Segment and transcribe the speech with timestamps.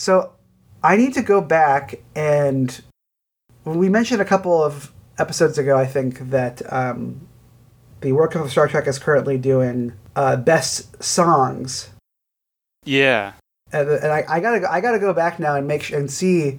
[0.00, 0.32] So
[0.82, 2.80] I need to go back and
[3.64, 7.28] we mentioned a couple of episodes ago, I think, that um,
[8.00, 11.90] the work of Star Trek is currently doing uh, best songs.
[12.86, 13.34] Yeah.
[13.74, 16.58] And, and I, I gotta I gotta go back now and make sure and see.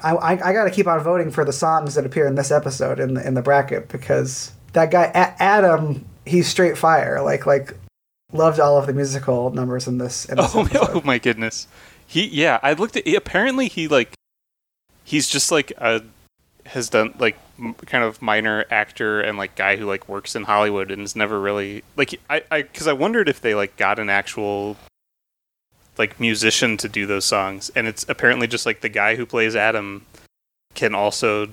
[0.00, 3.00] I, I, I gotta keep on voting for the songs that appear in this episode
[3.00, 7.74] in the in the bracket because that guy A- Adam he's straight fire like like
[8.32, 10.26] loved all of the musical numbers in this.
[10.26, 10.90] In this Oh, episode.
[10.94, 11.66] oh my goodness.
[12.08, 14.14] He yeah, I looked at apparently he like
[15.04, 16.02] he's just like a
[16.66, 20.44] has done like m- kind of minor actor and like guy who like works in
[20.44, 23.98] Hollywood and has never really like I I cuz I wondered if they like got
[23.98, 24.76] an actual
[25.98, 29.54] like musician to do those songs and it's apparently just like the guy who plays
[29.54, 30.06] Adam
[30.74, 31.48] can also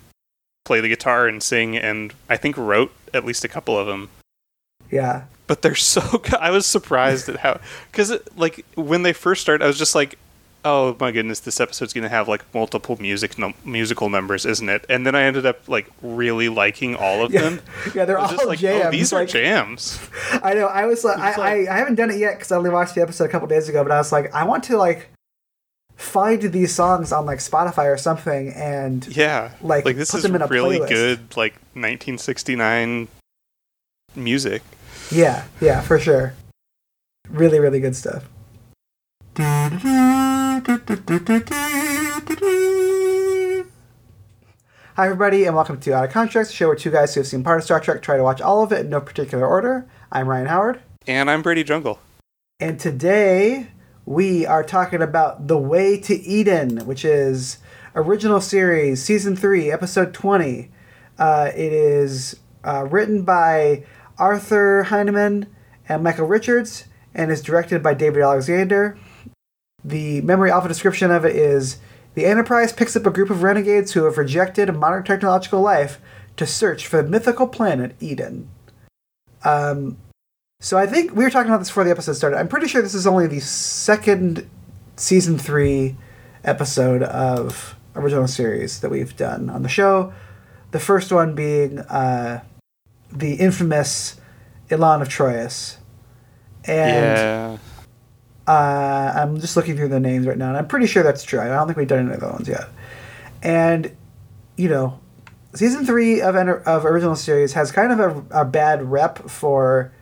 [0.64, 4.10] play the guitar and sing and I think wrote at least a couple of them
[4.92, 6.36] Yeah, but they're so good.
[6.36, 7.60] I was surprised at how
[7.92, 10.18] because like when they first started, I was just like,
[10.66, 14.86] "Oh my goodness, this episode's gonna have like multiple music num- musical numbers, isn't it?"
[14.90, 17.62] And then I ended up like really liking all of yeah, them.
[17.96, 18.04] yeah.
[18.06, 18.86] They're all just like, jams.
[18.88, 20.00] "Oh, these are jams."
[20.44, 20.66] I know.
[20.68, 22.96] I was like, I, like- I, I haven't done it yet because I only watched
[22.96, 23.84] the episode a couple days ago.
[23.84, 25.10] But I was like, I want to like
[25.96, 30.36] find these songs on like Spotify or something, and Yeah, Like, like this is them
[30.36, 30.90] in a really playlist.
[30.90, 33.08] good like 1969
[34.16, 34.62] music.
[35.10, 36.34] yeah, yeah, for sure.
[37.30, 38.26] Really, really good stuff.
[40.56, 40.64] Hi,
[44.98, 47.44] everybody, and welcome to Out of Contracts, a show where two guys who have seen
[47.44, 49.86] part of Star Trek try to watch all of it in no particular order.
[50.14, 50.80] I'm Ryan Howard.
[51.08, 52.00] And I'm Brady Jungle.
[52.62, 53.68] And today
[54.06, 57.58] we are talking about The Way to Eden, which is
[57.94, 60.72] original series, season 3, episode 20.
[61.20, 63.84] Uh, it is uh, written by
[64.18, 65.48] Arthur Heinemann
[65.90, 68.98] and Michael Richards and is directed by David Alexander.
[69.86, 71.78] The memory alpha description of it is
[72.16, 76.02] The Enterprise picks up a group of renegades who have rejected modern technological life
[76.38, 78.50] to search for the mythical planet Eden.
[79.44, 79.98] Um,
[80.60, 82.38] so I think we were talking about this before the episode started.
[82.38, 84.50] I'm pretty sure this is only the second
[84.96, 85.98] season three
[86.44, 90.12] episode of original series that we've done on the show.
[90.72, 92.44] The first one being uh,
[93.12, 94.20] the infamous
[94.70, 95.78] Elaan of Troyius.
[96.64, 97.58] And yeah.
[98.48, 101.40] Uh, I'm just looking through the names right now, and I'm pretty sure that's true.
[101.40, 102.70] I don't think we've done any other ones yet.
[103.42, 103.96] And,
[104.56, 105.00] you know,
[105.54, 108.00] season three of of original series has kind of
[108.32, 109.94] a, a bad rep for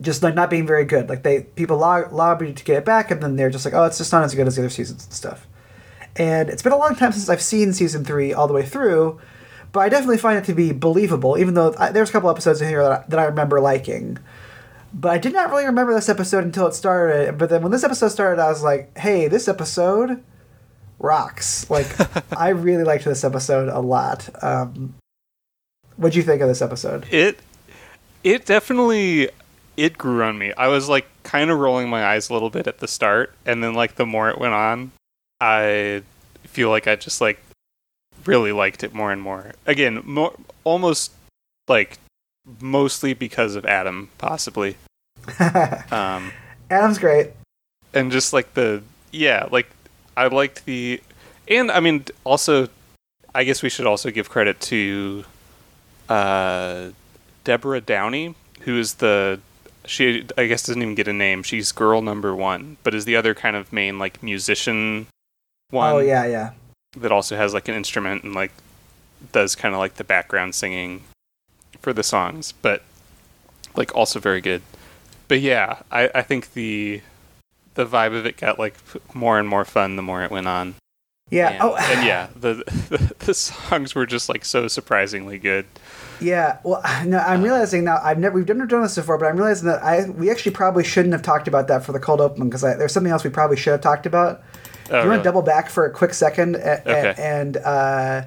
[0.00, 1.08] just like not being very good.
[1.08, 3.84] Like they people lo- lobby to get it back, and then they're just like, oh,
[3.84, 5.46] it's just not as good as the other seasons and stuff.
[6.16, 9.20] And it's been a long time since I've seen season three all the way through,
[9.72, 11.38] but I definitely find it to be believable.
[11.38, 14.18] Even though I, there's a couple episodes in here that I, that I remember liking,
[14.94, 17.38] but I did not really remember this episode until it started.
[17.38, 20.22] But then when this episode started, I was like, hey, this episode
[20.98, 21.68] rocks.
[21.70, 21.88] Like
[22.36, 24.28] I really liked this episode a lot.
[24.42, 24.94] Um,
[25.96, 27.06] what'd you think of this episode?
[27.10, 27.38] It
[28.24, 29.30] it definitely
[29.76, 30.52] it grew on me.
[30.56, 33.62] I was like kind of rolling my eyes a little bit at the start, and
[33.62, 34.92] then like the more it went on,
[35.40, 36.02] I
[36.44, 37.42] feel like I just like
[38.24, 39.52] really liked it more and more.
[39.66, 41.12] Again, more almost
[41.68, 41.98] like
[42.60, 44.76] mostly because of Adam, possibly.
[45.90, 46.32] Um,
[46.70, 47.30] Adam's great.
[47.94, 48.82] and just like the
[49.12, 49.68] yeah, like
[50.16, 51.00] I liked the
[51.46, 52.68] and I mean also
[53.34, 55.24] I guess we should also give credit to
[56.08, 56.88] uh
[57.44, 59.40] Deborah Downey, who is the
[59.84, 61.42] she I guess doesn't even get a name.
[61.42, 65.06] She's girl number 1, but is the other kind of main like musician
[65.70, 66.50] one oh yeah, yeah.
[66.96, 68.52] that also has like an instrument and like
[69.32, 71.02] does kind of like the background singing
[71.82, 72.82] for the songs, but
[73.76, 74.62] like also very good.
[75.28, 77.02] But yeah, I, I think the
[77.74, 78.74] the vibe of it got like
[79.14, 80.74] more and more fun the more it went on.
[81.30, 81.50] Yeah.
[81.50, 82.54] And, oh, and yeah, the,
[82.88, 85.66] the the songs were just like so surprisingly good.
[86.20, 87.98] Yeah, well, no, I'm realizing now.
[88.02, 90.84] I've never we've never done this before, but I'm realizing that I we actually probably
[90.84, 93.56] shouldn't have talked about that for the cold open because there's something else we probably
[93.56, 94.42] should have talked about.
[94.86, 95.18] Oh, Do you want really?
[95.18, 97.14] to double back for a quick second a- a- Okay.
[97.16, 98.22] and uh,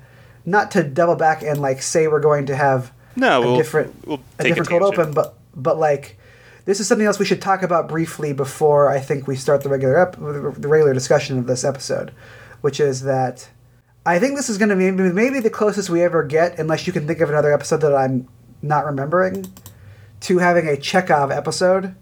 [0.46, 4.08] not to double back and like say we're going to have no, a we'll, different
[4.08, 6.18] we'll a different cold open, but but like
[6.66, 9.70] this is something else we should talk about briefly before I think we start the
[9.70, 12.12] regular ep- the regular discussion of this episode,
[12.62, 13.50] which is that
[14.06, 16.94] I think this is going to be maybe the closest we ever get, unless you
[16.94, 18.28] can think of another episode that I'm
[18.62, 19.52] not remembering,
[20.22, 21.96] to having a Chekov episode.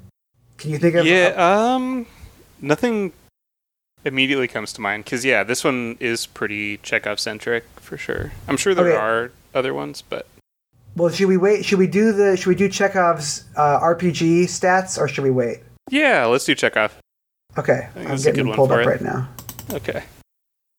[0.57, 1.05] Can you think of?
[1.05, 2.05] Yeah, um,
[2.61, 3.11] nothing
[4.05, 8.31] immediately comes to mind because yeah, this one is pretty Chekov centric for sure.
[8.47, 8.97] I'm sure there Okay.
[8.97, 10.27] are other ones, but
[10.95, 11.65] well, should we wait?
[11.65, 12.37] Should we do the?
[12.37, 15.59] Should we do Chekov's uh, RPG stats, or should we wait?
[15.89, 16.91] yeah, let's do Chekov.
[17.57, 19.29] Okay, I'm getting good pulled up for right now.
[19.71, 20.03] Okay.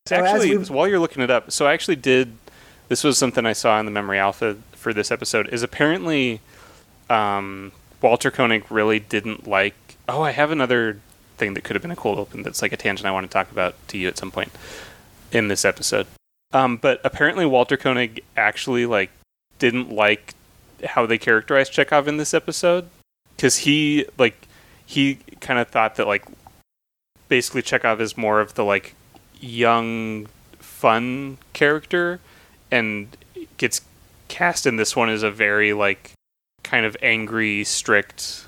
[0.07, 2.37] So actually, while you're looking it up, so I actually did.
[2.89, 5.49] This was something I saw in the memory alpha for this episode.
[5.49, 6.41] Is apparently
[7.09, 7.73] um,
[8.03, 9.75] Walter Koenig really didn't like.
[10.09, 11.01] Oh, I have another
[11.39, 12.43] thing that could have been a cool open.
[12.43, 14.53] That's like a tangent I want to talk about to you at some point
[15.33, 16.07] in this episode.
[16.53, 19.11] Um, but apparently, Walter Koenig actually like
[19.65, 20.35] didn't like
[20.85, 22.87] how they characterized Chekov in this episode
[23.35, 24.47] because he like
[24.85, 26.23] he kind of thought that like
[27.29, 28.95] basically Chekov is more of the like
[29.41, 30.27] young
[30.59, 32.21] fun character
[32.71, 33.17] and
[33.57, 33.81] gets
[34.29, 36.13] cast in this one as a very like
[36.63, 38.47] kind of angry strict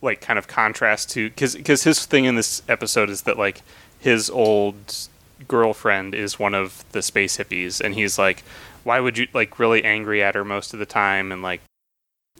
[0.00, 3.60] like kind of contrast to because because his thing in this episode is that like
[4.00, 4.96] his old
[5.46, 8.42] girlfriend is one of the space hippies and he's like
[8.84, 11.60] why would you like really angry at her most of the time and like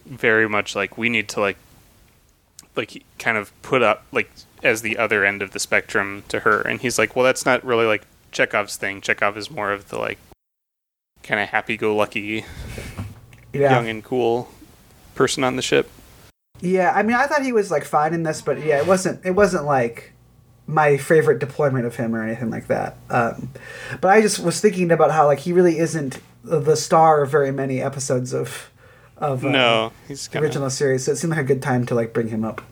[0.06, 1.56] very much like we need to like
[2.76, 4.30] like kind of put up like
[4.62, 7.64] as the other end of the spectrum to her and he's like well that's not
[7.64, 10.18] really like chekov's thing chekov is more of the like
[11.22, 12.44] kind of happy-go-lucky
[13.52, 13.74] yeah.
[13.74, 14.48] young and cool
[15.14, 15.90] person on the ship
[16.60, 19.24] Yeah, I mean, I thought he was like fine in this, but yeah, it wasn't.
[19.24, 20.12] It wasn't like
[20.68, 22.98] my favorite deployment of him or anything like that.
[23.08, 23.50] Um,
[24.00, 27.50] but I just was thinking about how like he really isn't the star of very
[27.50, 28.70] many episodes of
[29.16, 31.62] of uh, no he's the kind of original series, so it seemed like a good
[31.62, 32.62] time to like bring him up.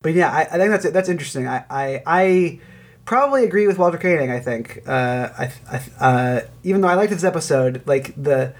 [0.00, 1.46] But yeah, I, I think that's that's interesting.
[1.46, 2.60] I, I I
[3.04, 4.30] probably agree with Walter Koenig.
[4.30, 8.54] I think uh, I, I uh, even though I liked this episode, like the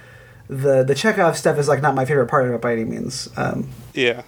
[0.48, 3.30] the the Chekov stuff is like not my favorite part of it by any means.
[3.36, 4.22] Um, yeah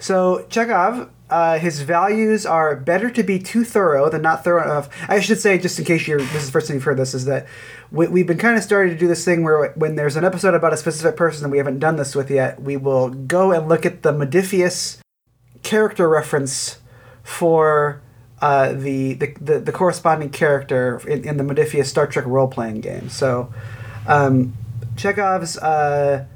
[0.00, 4.88] so Chekov, uh, his values are better to be too thorough than not thorough enough.
[5.08, 7.14] I should say, just in case you're this is the first time you've heard this,
[7.14, 7.46] is that
[7.90, 10.54] we, we've been kind of starting to do this thing where when there's an episode
[10.54, 13.68] about a specific person that we haven't done this with yet, we will go and
[13.68, 14.98] look at the Modiphius
[15.62, 16.80] character reference
[17.22, 18.02] for
[18.40, 22.80] uh, the, the, the the corresponding character in, in the Modiphius Star Trek role playing
[22.80, 23.08] game.
[23.08, 23.52] So
[24.06, 24.54] um,
[24.96, 26.26] Chekov's uh,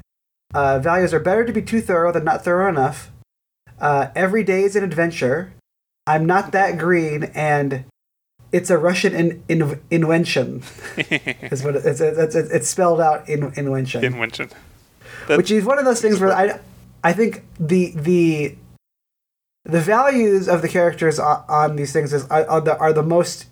[0.53, 3.11] uh, values are better to be too thorough than not thorough enough.
[3.79, 5.53] Uh, every day is an adventure.
[6.07, 7.85] I'm not that green, and
[8.51, 10.63] it's a Russian in, in, invention.
[10.97, 14.49] is what it, it's, it's, it's, it's spelled out in invention, invention
[15.27, 16.59] which is one of those things where I,
[17.03, 18.55] I think the the
[19.63, 23.03] the values of the characters on, on these things is are, are the are the
[23.03, 23.47] most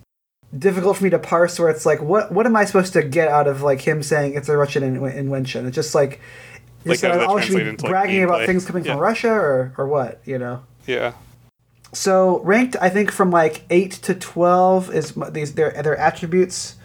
[0.58, 1.60] difficult for me to parse.
[1.60, 4.36] Where it's like, what what am I supposed to get out of like him saying
[4.36, 5.66] it's a Russian in, invention?
[5.66, 6.20] It's just like.
[6.86, 8.84] Like, Just how does that I should be translate into, like, bragging about things coming
[8.86, 8.94] Yeah.
[8.94, 10.64] from Russia or, or what, you know?
[10.86, 11.14] yeah
[11.94, 16.76] So ranked, I think from like eight to twelve is these their their attributes.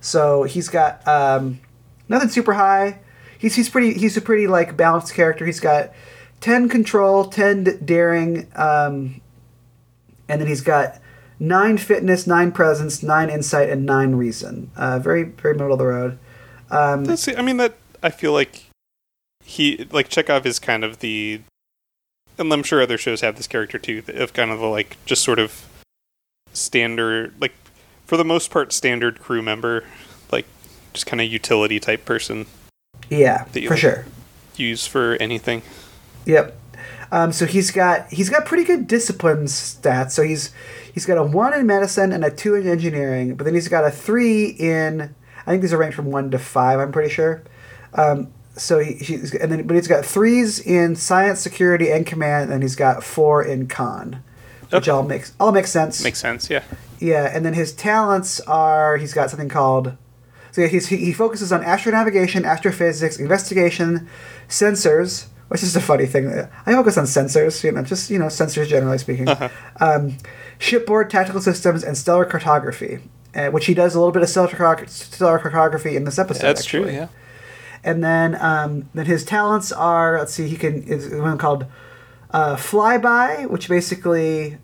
[0.00, 1.60] So he's got um,
[2.08, 2.98] nothing super high.
[3.38, 5.46] He's he's pretty he's a pretty like balanced character.
[5.46, 5.92] He's got
[6.40, 9.20] ten control, ten daring, um,
[10.28, 10.98] and then he's got
[11.38, 14.70] nine fitness, nine presence, nine insight, and nine reason.
[14.76, 16.18] Uh, very very middle of the road.
[16.70, 17.28] Um, That's.
[17.28, 17.74] I mean that.
[18.02, 18.67] I feel like
[19.48, 21.40] he like Chekov is kind of the,
[22.36, 25.24] and I'm sure other shows have this character too, of kind of the like just
[25.24, 25.66] sort of
[26.52, 27.54] standard, like
[28.04, 29.84] for the most part, standard crew member,
[30.30, 30.44] like
[30.92, 32.44] just kind of utility type person
[33.08, 33.80] yeah, that you for like.
[33.80, 34.04] sure.
[34.56, 35.62] use for anything.
[36.26, 36.54] Yep.
[37.10, 40.10] Um, so he's got he's got pretty good discipline stats.
[40.10, 40.52] So he's
[40.92, 43.84] he's got a one in medicine and a two in engineering, but then he's got
[43.84, 45.14] a three in.
[45.46, 46.80] I think these are ranked from one to five.
[46.80, 47.42] I'm pretty sure.
[47.94, 52.52] Um, so he, he's and then but he's got threes in science, security, and command,
[52.52, 54.22] and he's got four in conn,
[54.70, 54.90] which Okay.
[54.90, 56.02] all makes all makes sense.
[56.02, 56.50] Makes sense.
[56.50, 56.62] Yeah.
[57.00, 59.96] Yeah, and then his talents are he's got something called
[60.52, 64.08] so yeah, he's, he, he focuses on astronavigation, astrophysics, investigation,
[64.48, 66.28] sensors, which is a funny thing.
[66.66, 69.28] I focus on sensors, you know, just you know, sensors generally speaking.
[69.28, 69.48] Uh-huh.
[69.80, 70.16] Um,
[70.58, 72.98] shipboard tactical systems and stellar cartography,
[73.34, 76.42] uh, which he does a little bit of stellar, stellar cartography in this episode.
[76.42, 76.88] That's true.
[76.88, 77.08] Yeah.
[77.84, 81.66] And then um, then his talents are let's see he can is one called
[82.30, 84.58] uh, flyby, which basically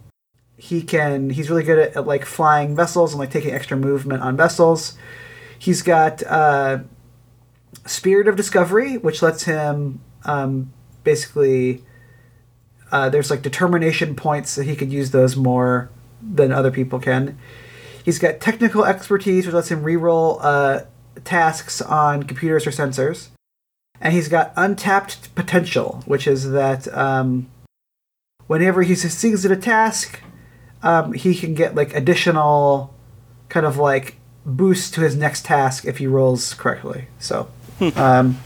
[0.56, 4.22] he can he's really good at, at like flying vessels and like taking extra movement
[4.22, 4.96] on vessels.
[5.58, 6.80] He's got uh,
[7.86, 10.72] spirit of discovery, which lets him um,
[11.04, 11.84] basically
[12.92, 15.90] uh, there's like determination points that he could use those more
[16.22, 17.38] than other people can.
[18.04, 20.82] He's got technical expertise, which lets him reroll uh,
[21.24, 23.28] tasks on computers or sensors.
[24.00, 27.46] And he's got untapped potential, which is that um,
[28.46, 30.20] whenever he succeeds at a task,
[30.82, 32.92] um, he can get like additional
[33.48, 37.06] kind of like boost to his next task if he rolls correctly.
[37.18, 37.48] So,
[37.96, 38.38] um,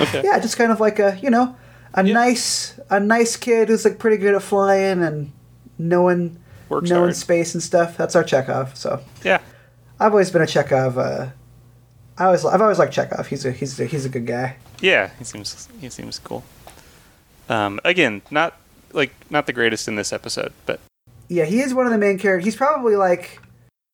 [0.00, 0.22] Okay.
[0.24, 1.56] yeah, just kind of like a you know
[1.94, 2.12] a Yeah.
[2.12, 5.32] nice a nice kid who's like pretty good at flying and
[5.78, 7.16] knowing Works knowing hard.
[7.16, 7.96] space and stuff.
[7.96, 8.76] That's our Chekov.
[8.76, 9.38] So Yeah.
[9.98, 10.98] I've always been a Chekov.
[10.98, 11.30] Uh,
[12.18, 13.26] I always I've always liked Chekov.
[13.26, 14.56] He's a he's a, he's a good guy.
[14.80, 16.44] Yeah, he seems he seems cool.
[17.48, 18.56] Um, again, not
[18.92, 20.80] like not the greatest in this episode, but
[21.28, 22.44] Yeah, he is one of the main characters.
[22.44, 23.40] He's probably like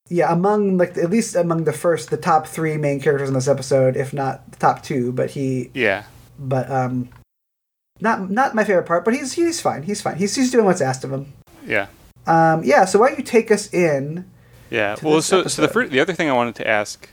[0.08, 3.48] yeah among like at least among the first the top three main characters in this
[3.48, 5.12] episode, if not the top two.
[5.12, 6.04] But he yeah,
[6.38, 7.08] but um
[8.00, 9.04] not not my favorite part.
[9.04, 9.82] But he's he's fine.
[9.82, 10.16] He's fine.
[10.16, 11.32] He's he's doing what's asked of him.
[11.66, 11.86] yeah,
[12.26, 12.84] Um yeah.
[12.84, 14.30] So why don't you take us in?
[14.70, 14.96] yeah.
[15.02, 15.72] Well, so so the episode.
[15.72, 17.08] fir- the other thing I wanted to ask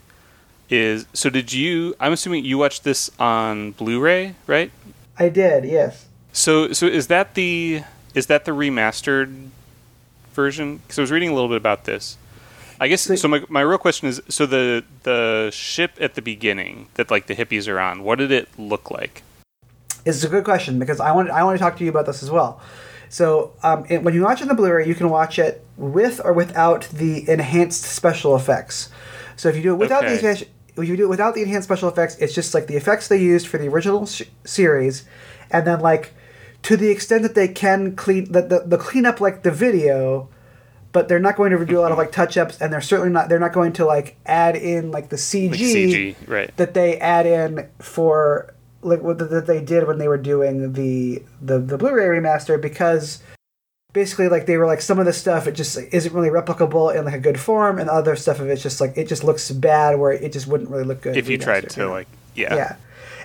[0.69, 1.95] is so did you?
[1.99, 4.71] I'm assuming you watched this on Blu-ray, right?
[5.17, 5.65] I did.
[5.65, 6.05] Yes.
[6.31, 7.83] So so is that the
[8.13, 9.49] is that the remastered
[10.33, 10.77] version?
[10.77, 12.17] Because I was reading a little bit about this.
[12.79, 13.27] I guess So- so.
[13.27, 17.35] My, my real question is: so the the ship at the beginning that like the
[17.35, 19.23] hippies are on, what did it look like?
[20.05, 22.23] It's a good question because I want I want to talk to you about this
[22.23, 22.61] as well.
[23.09, 26.21] So um, it, when you watch it on the Blu-ray, you can watch it with
[26.23, 28.89] or without the enhanced special effects.
[29.35, 30.19] So if you do it without the Okay.
[30.19, 30.43] enhanced,
[30.81, 33.21] if you do it without the enhanced special effects, it's just like the effects they
[33.21, 35.05] used for the original sh- series,
[35.51, 36.13] and then like
[36.63, 40.29] to the extent that they can clean that the, the clean up like the video,
[40.91, 41.99] but they're not going to do a lot of mm-hmm.
[41.99, 45.09] like touch ups, and they're certainly not they're not going to like add in like
[45.09, 46.57] the CG, Like CG, right?
[46.57, 51.23] that they add in for like what that they did when they were doing the
[51.41, 53.21] the the Blu-ray remaster because
[53.93, 56.95] basically like they were like some of the stuff it just like, isn't really replicable
[56.95, 59.49] in like a good form and other stuff of it's just like it just looks
[59.51, 62.75] bad where it just wouldn't really look good If you tried to like, yeah, yeah.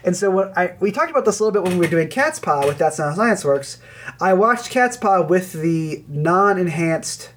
[0.04, 2.08] And so when I we talked about this a little bit when we were doing
[2.08, 3.78] Cat's Paw with That's Not How Science Works.
[4.20, 7.30] I watched Cat's Paw with the non-enhanced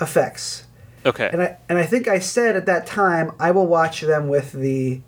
[0.00, 0.64] effects.
[1.04, 4.28] okay, And I and I think I said at that time I will watch them
[4.28, 5.02] with the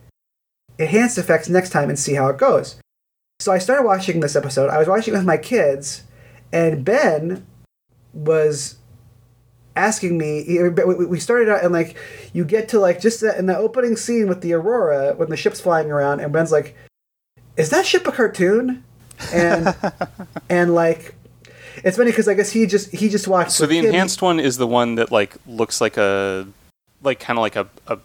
[0.78, 2.76] enhanced effects next time and see how it goes.
[3.40, 4.70] So I started watching this episode.
[4.70, 6.02] I was watching it with my kids,
[6.52, 7.46] and Ben
[8.12, 8.76] was
[9.74, 10.44] asking me.
[10.86, 11.96] we- We started out and like
[12.32, 15.60] you get to like just in the opening scene with the Aurora when the ship's
[15.60, 16.76] flying around, and Ben's like,
[17.56, 18.84] "Is that ship a cartoon?"
[19.32, 19.74] And
[20.48, 21.14] and like.
[21.84, 23.52] It's funny because I guess he just he just watched.
[23.52, 26.46] so the kid- enhanced one is the one that like looks like a
[27.02, 27.98] like kind of like a, a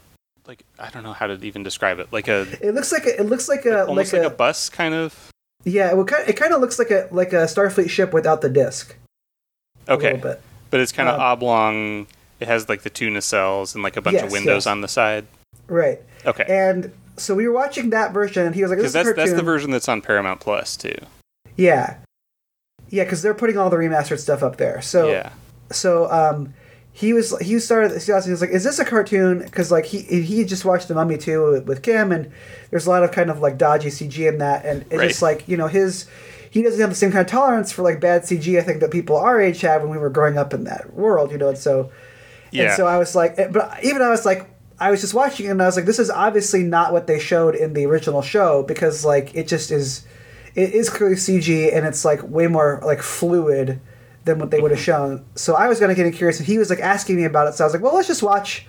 [0.47, 3.19] like I don't know how to even describe it like a It looks like a,
[3.19, 5.31] it looks like a almost like, like, a, a, bus kind of.
[5.63, 5.91] Yeah.
[5.99, 8.95] It, it kind of looks like a like a Starfleet ship without the disc.
[9.89, 10.41] Okay, but
[10.79, 12.07] it's kind of Um, oblong.
[12.39, 14.67] It has like the two nacelles and like a bunch Yes, of windows yes.
[14.67, 15.25] on the side.
[15.67, 15.99] Right.
[16.25, 19.13] Okay, And so we were watching that version, and he was like, "This is that's
[19.13, 20.95] that's the version that's on Paramount Plus too.
[21.55, 21.97] Yeah.
[22.89, 24.81] Yeah, because they're putting all the remastered stuff up there.
[24.81, 25.31] So yeah,
[25.71, 26.53] so um,
[26.97, 30.43] he was he started he was like, "Is this a cartoon?" Because like he he
[30.43, 32.31] just watched The Mummy too with, Kim, and
[32.71, 35.07] there's a lot of kind of like dodgy CG in that, and it's Right.
[35.09, 36.07] just like you know his
[36.49, 38.89] he doesn't have the same kind of tolerance for like bad CG I think that
[38.89, 41.57] people our age had when we were growing up in that world, you know, and
[41.57, 41.91] so
[42.49, 42.63] yeah.
[42.63, 44.49] and so I was like, eh, but even I was like,
[44.79, 47.19] I was just watching it and I was like, this is obviously not what they
[47.19, 50.03] showed in the original show because like it just is,
[50.55, 53.79] it is clearly CG and it's like way more like fluid
[54.27, 55.25] than what they would have shown.
[55.33, 57.55] So I was gonna get curious and he was like asking me about it.
[57.55, 58.67] So I was like, well, let's just watch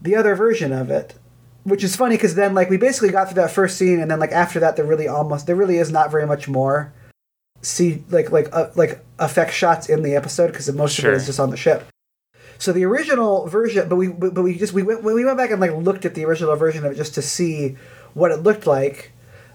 [0.00, 1.14] the other version of it.
[1.64, 4.20] Which is funny because then like we basically got through that first scene and then
[4.20, 6.92] like after that there really almost there really is not very much more
[7.66, 11.26] see like like uh, like effect shots in the episode because most of it is
[11.26, 11.86] just on the ship.
[12.58, 15.60] So the original version, but we but we just we went we went back and
[15.60, 17.76] like looked at the original version of it just to see
[18.14, 19.12] what it looked like,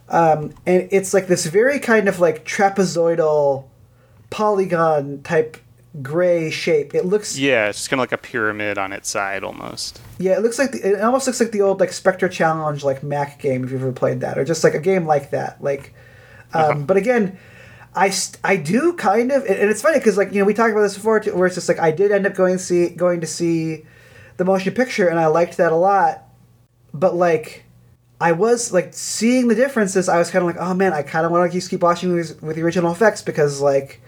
[0.09, 3.65] um, and it's like this very kind of like trapezoidal,
[4.29, 5.57] polygon type
[6.01, 6.93] gray shape.
[6.93, 9.99] It looks yeah, it's just kind of like a pyramid on its side almost.
[10.19, 13.01] yeah, it looks like the, it almost looks like the old like Spectre Challenge like
[13.03, 15.61] Mac game if you've ever played that, or just like a game like that.
[15.63, 15.93] Like,
[16.53, 16.79] um, Uh-huh.
[16.81, 17.37] but again,
[17.95, 20.53] I st- I do kind of, and and it's funny because like you know we
[20.53, 22.89] talked about this before, too, where it's just like I did end up going see
[22.89, 23.85] going to see
[24.37, 26.23] the motion picture, and I liked that a lot,
[26.93, 27.63] but like.
[28.21, 30.09] I was like seeing the differences.
[30.09, 32.09] I was kind of like, oh man, I kind of want to just keep watching
[32.09, 34.01] movies with the original effects because like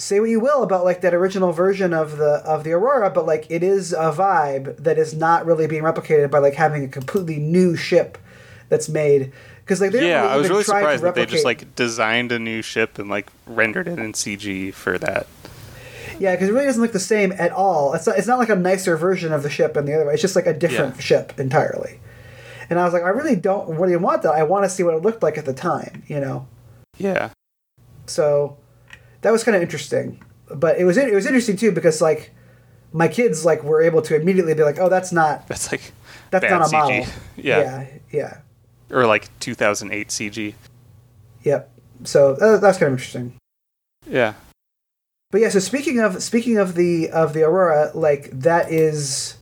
[0.00, 3.26] say what you will about like that original version of the of the aurora but
[3.26, 6.88] like it is a vibe that is not really being replicated by like having a
[6.88, 8.16] completely new ship
[8.70, 9.32] that's made.
[9.60, 12.62] Because like they yeah, I was really surprised that they just like designed a new
[12.62, 15.26] ship and like rendered it in CG for that.
[16.18, 17.92] yeah because it really doesn't look the same at all.
[17.94, 20.14] It's not, it's not like a nicer version of the ship and the other way.
[20.14, 21.00] It's just like a different Yeah.
[21.02, 22.00] ship entirely.
[22.70, 24.32] And i was like i really don't really want that.
[24.32, 26.46] I want to see what it looked like at the time you know?
[26.96, 27.30] Yeah,
[28.06, 28.56] so
[29.22, 30.22] that was kind of interesting
[30.54, 32.32] but it was it was interesting too because like
[32.92, 35.92] my kids like were able to immediately be like oh that's not that's like
[36.30, 36.72] that's not a CG.
[36.72, 37.58] model Yeah.
[37.58, 38.36] yeah yeah
[38.90, 40.54] or like 2008 CG.
[41.42, 41.70] yep
[42.04, 43.34] so uh, that's kind of interesting
[44.08, 44.34] Yeah,
[45.30, 49.36] but yeah so speaking of speaking of the of the aurora like that is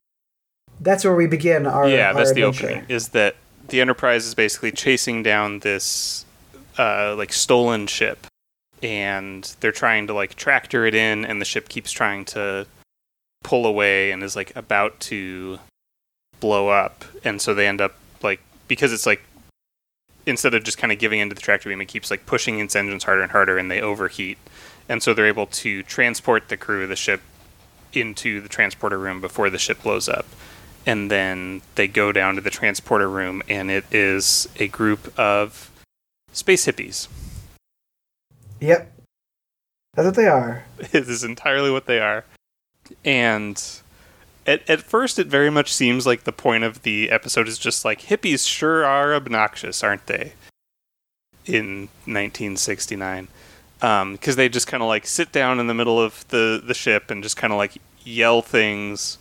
[0.81, 2.85] that's where we begin our yeah, our that's the opening.
[2.89, 3.37] Is that
[3.69, 6.25] the Enterprise is basically chasing down this
[6.79, 8.28] uh, like stolen ship,
[8.83, 12.67] and they're trying to like tractor it in, and the ship keeps trying to
[13.43, 15.59] pull away and is like about to
[16.41, 19.23] blow up, and so they end up like because it's like
[20.27, 22.77] instead of just kind of giving into the tractor beam, it keeps like pushing its
[22.77, 24.39] engines harder and harder, and they overheat,
[24.89, 27.21] and so they're able to transport the crew of the ship
[27.93, 30.27] into the transporter room before the ship blows up.
[30.87, 35.71] And then they go down to the transporter room and it is a group of
[36.33, 37.09] space hippies
[38.61, 38.93] Yep.
[39.95, 40.65] That's what they are.
[40.79, 42.25] it is entirely what they are
[43.05, 43.81] and
[44.47, 47.85] at, at first it very much seems like the point of the episode is just
[47.85, 50.33] like hippies sure are obnoxious aren't they
[51.47, 53.29] in 1969
[53.79, 56.75] because um, they just kind of like sit down in the middle of the, the
[56.75, 59.19] ship and just kind of like yell things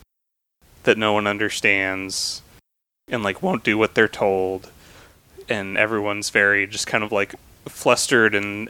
[0.83, 2.41] that no one understands
[3.07, 4.71] and like won't do what they're told
[5.47, 7.35] and everyone's very just kind of like
[7.67, 8.69] flustered and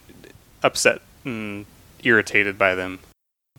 [0.63, 1.65] upset and
[2.03, 2.99] irritated by them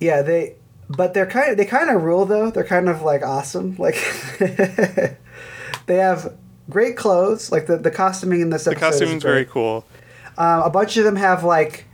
[0.01, 0.55] Yeah, they
[0.89, 2.51] but they're kind of they kind of rule though.
[2.51, 3.77] They're kind of like awesome.
[3.79, 3.97] Like
[4.39, 6.35] they have
[6.71, 7.51] great clothes.
[7.53, 9.33] Like the, the costuming in this the episode is costuming's great.
[9.33, 9.85] very cool
[10.37, 11.85] Um, a bunch of them have like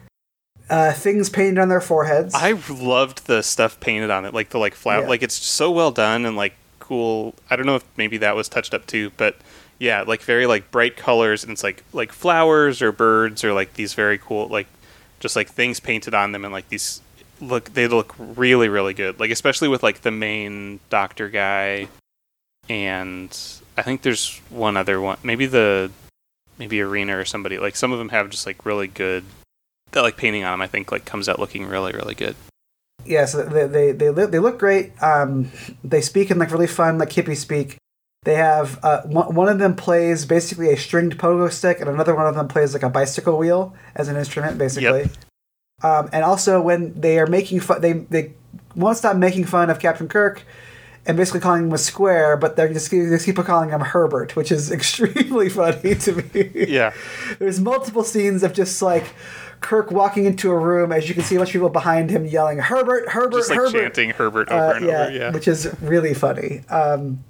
[0.70, 2.34] uh, things painted on their foreheads.
[2.34, 5.08] I loved the stuff painted on it, like the like flower, Yeah.
[5.08, 7.34] like it's so well done and like cool.
[7.50, 9.36] I don't know if maybe that was touched up too, but
[9.78, 13.74] yeah, like very like bright colors and it's like like flowers or birds or like
[13.74, 14.66] these very cool like
[15.20, 17.00] just like things painted on them and like these
[17.40, 19.18] look they look really really good.
[19.20, 21.88] Like especially with like the main doctor guy
[22.68, 23.36] and
[23.76, 25.90] I think there's one other one, maybe the
[26.58, 27.58] maybe Irina or somebody.
[27.58, 29.24] Like some of them have just like really good
[29.92, 30.62] that like painting on them.
[30.62, 32.36] I think like comes out looking really really good.
[33.04, 34.92] yeah, so they they they, they look great.
[35.02, 35.50] Um,
[35.82, 37.76] they speak in like really fun like hippie speak.
[38.24, 42.14] They have uh, one, one of them plays basically a stringed pogo stick, and another
[42.14, 45.10] one of them plays like a bicycle wheel as an instrument, basically.
[45.82, 48.32] Um, and also, when they are making fun, they they
[48.74, 50.42] won't stop making fun of Captain Kirk,
[51.06, 54.34] and basically calling him a square, but they're just, they just keep calling him Herbert,
[54.36, 56.50] which is extremely funny to me.
[56.68, 56.94] Yeah.
[57.38, 59.04] There's multiple scenes of just like
[59.60, 62.24] Kirk walking into a room, as you can see a bunch of people behind him
[62.24, 63.78] yelling Herbert, Herbert, Just like Herbert.
[63.82, 65.12] chanting Herbert over Uh, and yeah, over.
[65.12, 65.30] Yeah.
[65.32, 66.62] which is really funny.
[66.70, 67.22] Um,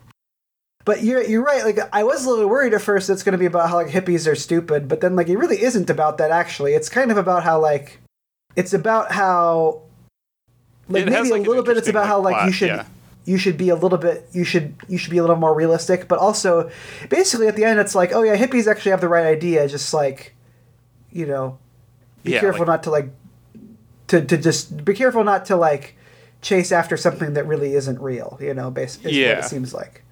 [0.85, 1.64] but you're you're right.
[1.64, 3.09] Like I was a little worried at first.
[3.09, 5.62] It's going to be about how like hippies are stupid, but then like it really
[5.62, 6.31] isn't about that.
[6.31, 8.01] Actually, it's kind of about how like
[8.57, 9.83] it's about how
[10.88, 11.77] like It has, maybe like, a little bit.
[11.77, 12.85] It's about how like, like you should yeah.
[13.25, 16.07] you should be a little bit you should you should be a little more realistic.
[16.07, 16.70] But also,
[17.09, 19.66] basically at the end, it's like oh yeah, hippies actually have the right idea.
[19.68, 20.35] Just like
[21.11, 21.59] you know,
[22.23, 23.09] be Yeah, careful like- not to like
[24.09, 25.97] to to just be careful not to like
[26.42, 28.37] chase after something that really isn't real.
[28.38, 29.37] You know, basically, is Yeah.
[29.37, 30.03] what it seems like.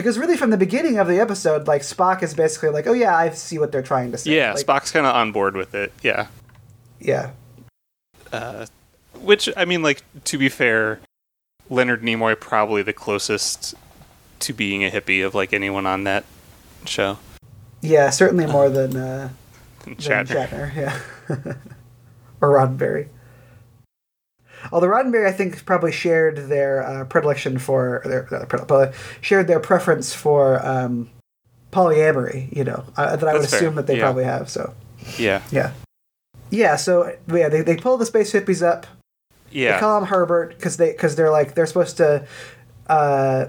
[0.00, 3.14] Because really, from the beginning of the episode, like Spock is basically like, "Oh yeah,
[3.16, 5.74] I see what they're trying to say." Yeah, like, Spock's kind of on board with
[5.74, 5.92] it.
[6.02, 6.26] Yeah.
[6.98, 7.30] Yeah,
[8.32, 8.66] Uh,
[9.20, 11.00] which, I mean, like, to be fair,
[11.70, 13.74] Leonard Nimoy probably the closest
[14.40, 16.24] to being a hippie of, like, anyone on that
[16.84, 17.18] show.
[17.80, 19.30] yeah, certainly more than uh,
[19.84, 20.46] than Shatner.
[20.46, 20.98] Shatner, yeah,
[22.42, 23.08] or Roddenberry.
[24.72, 29.46] Although Roddenberry, I think, probably shared their uh, predilection for their uh, pre- but shared
[29.46, 31.10] their preference for um,
[31.72, 32.54] polyamory.
[32.54, 34.02] You know, uh, that I would fair, assume that they yeah.
[34.02, 34.48] probably have.
[34.50, 34.74] So
[35.18, 35.42] Yeah.
[35.50, 35.72] yeah,
[36.50, 36.76] yeah.
[36.76, 38.86] So yeah, they they pull the space hippies up.
[39.52, 39.80] They Yeah.
[39.80, 42.26] call him Herbert because they because they're like they're supposed to.
[42.88, 43.46] Uh,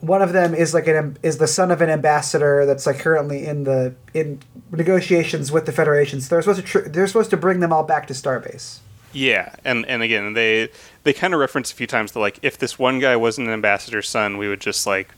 [0.00, 3.46] one of them is like an is the son of an ambassador that's like currently
[3.46, 6.20] in the in negotiations with the Federation.
[6.20, 8.80] So they're supposed to tr- they're supposed to bring them all back to Starbase.
[9.16, 10.68] Yeah, and and again, they
[11.04, 13.54] they kind of reference a few times that like if this one guy wasn't an
[13.54, 15.08] ambassador's son, we would just like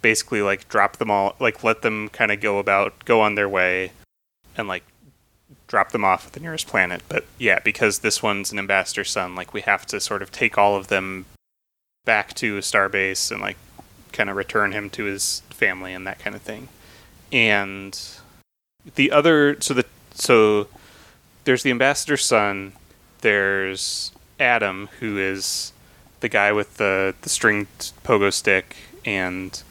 [0.00, 3.48] basically like drop them all, like let them kind of go about, go on their
[3.48, 3.92] way,
[4.56, 4.82] and like
[5.66, 7.02] drop them off at the nearest planet.
[7.06, 10.56] But yeah, because this one's an ambassador's son, like we have to sort of take
[10.56, 11.26] all of them
[12.06, 13.58] back to Starbase and like
[14.12, 16.68] kind of return him to his family and that kind of thing.
[17.30, 18.00] And
[18.94, 20.66] the other, so the so
[21.44, 22.72] there's the ambassador's son
[23.24, 25.72] there's Adam, who is
[26.20, 29.62] the guy with the the stringed pogo stick and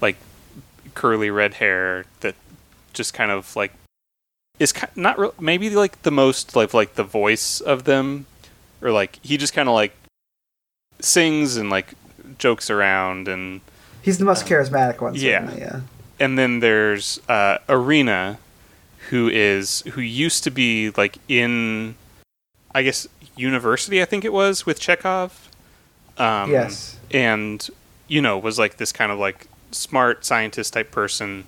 [0.00, 0.16] like
[0.94, 2.34] curly red hair that
[2.92, 3.72] just kind of like
[4.58, 8.26] is ki- not re- maybe like the most like like the voice of them
[8.82, 9.94] or like he just kind of like
[11.00, 11.94] sings and like
[12.38, 13.60] jokes around and
[14.02, 15.14] He's the most charismatic one.
[15.14, 15.50] Yeah.
[15.56, 15.80] yeah.
[16.20, 18.38] and then there's uh, Irina,
[19.10, 21.94] who is who used to be like in,
[22.74, 23.06] I guess
[23.36, 24.02] university.
[24.02, 25.30] I think it was with Chekov.
[26.18, 26.98] Um, Yes.
[27.10, 27.68] and
[28.06, 31.44] you know, was like this kind of like smart scientist type person,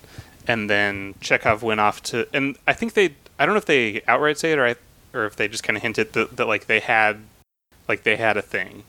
[0.47, 4.01] and then Chekov went off to, and I think they, I don't know if they
[4.07, 4.75] outright say it or I,
[5.13, 7.19] or if they just kind of hinted that, that like they had,
[7.87, 8.83] like they had a thing,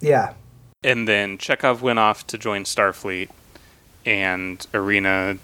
[0.00, 0.34] Yeah.
[0.82, 3.30] and then Chekov went off to join Starfleet,
[4.04, 5.38] and Irina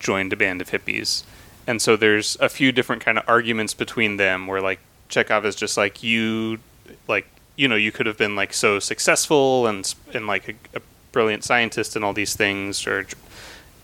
[0.00, 1.22] joined a band of hippies,
[1.66, 4.80] and so there's a few different kind of arguments between them where like
[5.12, 6.58] Chekov is just like you,
[7.06, 10.82] like you know you could have been like so successful and and like a, a
[11.12, 13.06] brilliant scientist and all these things, or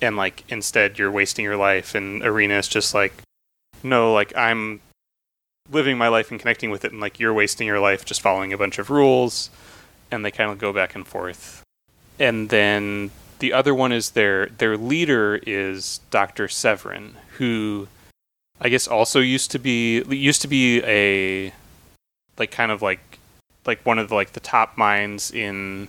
[0.01, 3.13] and like instead you're wasting your life, and Irina is just like
[3.83, 4.81] no, like I'm
[5.71, 8.53] living my life and connecting with it, and like you're wasting your life just following
[8.53, 9.51] a bunch of rules
[10.11, 11.63] and they kind of go back and forth.
[12.19, 16.49] And then the other one is their their leader is Dr.
[16.49, 17.89] Sevrin, who
[18.61, 21.53] I guess also used to be used to be a
[22.39, 23.19] like kind of like
[23.67, 25.89] like one of the like the top minds in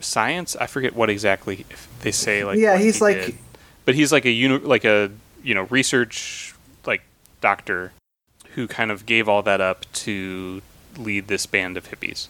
[0.00, 0.56] science.
[0.56, 1.64] I forget what exactly
[2.00, 3.38] they say like Yeah, he's he like- did.
[3.84, 5.10] but he's like a uni- like a
[5.42, 6.54] you know research
[6.86, 7.02] like
[7.40, 7.92] doctor
[8.54, 10.62] who kind of gave all that up to
[10.96, 12.28] lead this band of hippies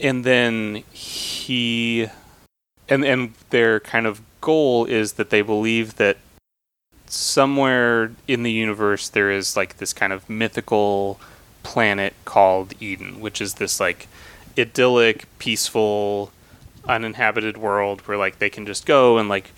[0.00, 2.08] and then he
[2.88, 6.16] and and their kind of goal is that they believe that
[7.12, 11.20] somewhere in the universe there is like this kind of mythical
[11.62, 14.08] planet called Eden, which is this like
[14.58, 16.32] idyllic, peaceful,
[16.88, 19.52] uninhabited world where like they can just go and like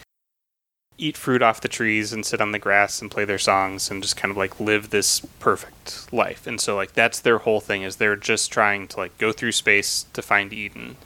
[0.98, 4.02] eat fruit off the trees and sit on the grass and play their songs and
[4.02, 6.46] just kind of like live this perfect life.
[6.46, 9.52] And so like that's their whole thing is they're just trying to like go through
[9.52, 10.96] space to find Eden.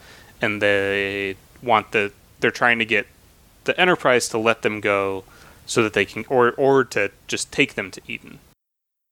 [0.40, 3.06] And they want the they're trying to get
[3.64, 5.24] the Enterprise to let them go
[5.68, 8.40] so that they can or or to just take them to Eden.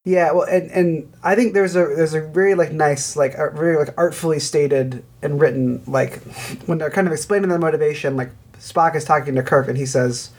[0.05, 3.51] Yeah, well, and, and I think there's a there's a very like nice like a
[3.51, 6.23] very like artfully stated and written like
[6.67, 8.17] when they're kind of explaining their motivation.
[8.17, 10.31] Like Spock is talking to Kirk and he says,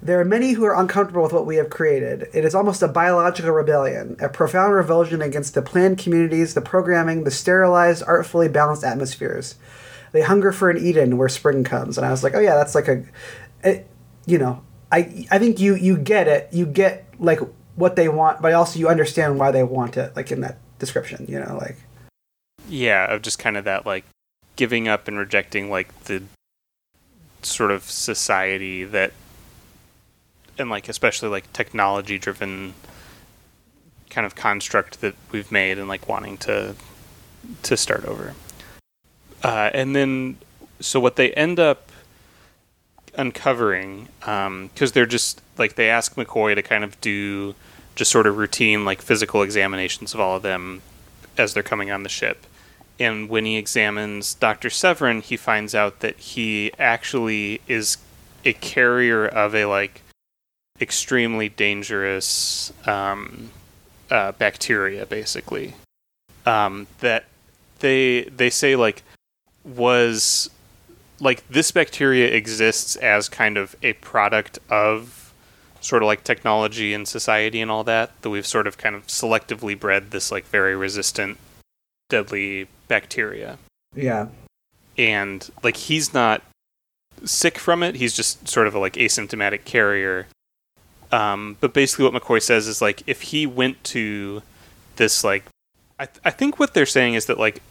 [0.00, 2.28] "There are many who are uncomfortable with what we have created.
[2.32, 7.24] It is almost a biological rebellion, a profound revulsion against the planned communities, the programming,
[7.24, 9.56] the sterilized, artfully balanced atmospheres.
[10.12, 12.74] They hunger for an Eden where spring comes." And I was like, "Oh yeah, that's
[12.74, 13.04] like a,
[13.62, 13.86] it,
[14.26, 16.48] you know." I, I think you, you get it.
[16.52, 17.40] You get like
[17.74, 21.26] what they want, but also you understand why they want it, like in that description,
[21.28, 21.76] you know, like
[22.68, 24.04] Yeah, of just kind of that like
[24.56, 26.22] giving up and rejecting like the
[27.42, 29.12] sort of society that
[30.58, 32.74] and like especially like technology driven
[34.10, 36.74] kind of construct that we've made and like wanting to
[37.62, 38.34] to start over.
[39.42, 40.38] Uh, and then
[40.80, 41.90] so what they end up
[43.16, 47.54] uncovering because they're just like they ask McCoy to kind of do
[47.94, 50.82] just sort of routine like physical examinations of all of them
[51.38, 52.46] as they're coming on the ship.
[52.98, 54.68] And when he examines Dr.
[54.68, 57.98] Sevrin, he finds out that he actually is
[58.44, 60.02] a carrier of a like
[60.80, 63.50] extremely dangerous um,
[64.10, 65.74] uh, bacteria, basically.
[66.46, 67.24] Um, that
[67.80, 69.02] they they say like
[69.64, 70.48] was
[71.20, 75.32] like this bacteria exists as kind of a product of
[75.80, 79.06] sort of like technology and society and all that that we've sort of kind of
[79.06, 81.38] selectively bred this like very resistant
[82.08, 83.58] deadly bacteria.
[83.94, 84.28] Yeah,
[84.98, 86.42] and like he's not
[87.24, 87.96] sick from it.
[87.96, 90.26] He's just sort of a like asymptomatic carrier.
[91.12, 94.42] Um, but basically what mccoy says is like if he went to
[94.96, 95.44] this like
[96.00, 97.62] I, th- I think what they're saying is that like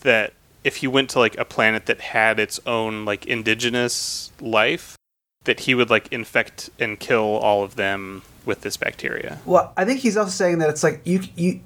[0.00, 0.32] that
[0.66, 4.96] if he went to like a planet that had its own like indigenous life
[5.44, 9.84] that he would like infect and kill all of them with this bacteria Well, I
[9.84, 11.60] think he's also saying that it's like you you,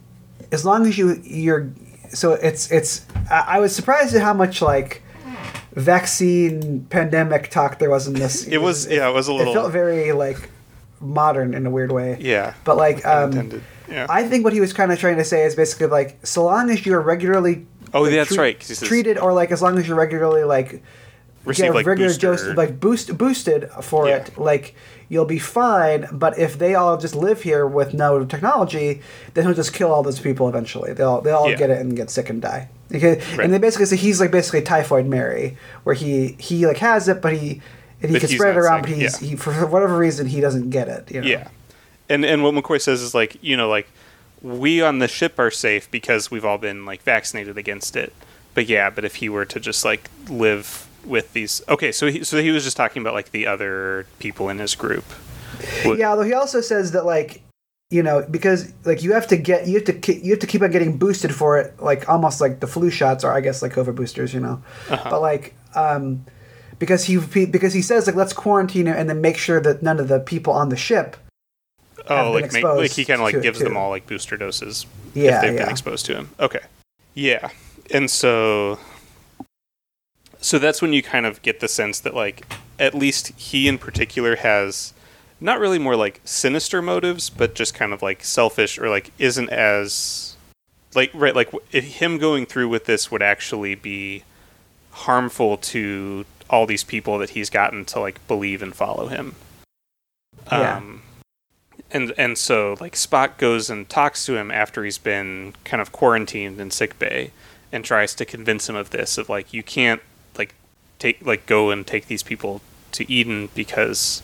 [0.53, 1.71] as long as you you're
[2.13, 3.07] so it's it's.
[3.31, 5.03] I, I was surprised at how much like
[5.73, 8.47] vaccine pandemic talk there was in this.
[8.57, 9.53] it was yeah it was a little.
[9.53, 10.51] It felt very like
[11.01, 12.19] modern in a weird way.
[12.21, 15.25] yeah But like, um, intended yeah I think what he was kind of trying to
[15.25, 18.81] say is basically like, so long as you're regularly oh like, that's treat- right says
[18.81, 20.83] treated, or like as long as you're regularly like
[21.45, 24.17] receive get like regular dose, like boost boosted for Yeah.
[24.17, 24.75] it, like
[25.09, 26.07] you'll be fine.
[26.13, 29.01] But if they all just live here with no technology,
[29.35, 30.93] then he'll just kill all those people eventually.
[30.93, 31.57] They'll they all Yeah.
[31.57, 32.69] get it and get sick and die.
[32.95, 33.21] Okay?
[33.37, 33.41] Right.
[33.41, 37.23] And they basically say he's like basically typhoid Mary, where he he like has it,
[37.23, 37.61] but he
[38.03, 39.29] and he But can spread it around, sick, but he's yeah.
[39.31, 41.11] he for whatever reason he doesn't get it.
[41.11, 41.27] You know?
[41.27, 41.49] Yeah,
[42.09, 43.89] and and what McCoy says is like you know like
[44.43, 48.13] we on the ship are safe because we've all been like vaccinated against it.
[48.55, 52.25] But yeah, but if he were to just like live with these, okay, so he
[52.25, 55.05] so he was just talking about like the other people in his group.
[55.85, 57.43] Yeah, although he also says that like
[57.91, 60.63] you know because like you have to get you have to you have to keep
[60.63, 63.73] on getting boosted for it like almost like the flu shots are I guess like
[63.73, 65.11] COVID boosters you know Uh-huh.
[65.11, 66.25] but like um
[66.79, 69.99] because he because he says like let's quarantine it and then make sure that none
[69.99, 71.17] of the people on the ship
[72.11, 75.37] Oh, like make, like he kind of like gives them all like booster doses Yeah,
[75.37, 75.65] if they've yeah.
[75.65, 76.31] been exposed to him.
[76.41, 76.61] Okay.
[77.15, 77.51] Yeah.
[77.93, 78.79] And so
[80.41, 82.45] so that's when you kind of get the sense that like
[82.79, 84.93] at least he in particular has
[85.41, 89.51] not really more like sinister motives, but just kind of like selfish or like isn't
[89.51, 90.37] as
[90.95, 94.25] like right like him going through with this would actually be
[94.91, 99.37] harmful to all these people that he's gotten to like believe and follow him.
[100.51, 100.77] Yeah.
[100.79, 101.03] Um
[101.93, 105.93] and and so like Spock goes and talks to him after he's been kind of
[105.93, 107.33] quarantined in sick bay
[107.73, 110.03] and tries to convince him of this of like you can't
[110.37, 110.55] like
[110.99, 112.61] take like go and take these people
[112.93, 114.23] to Eden because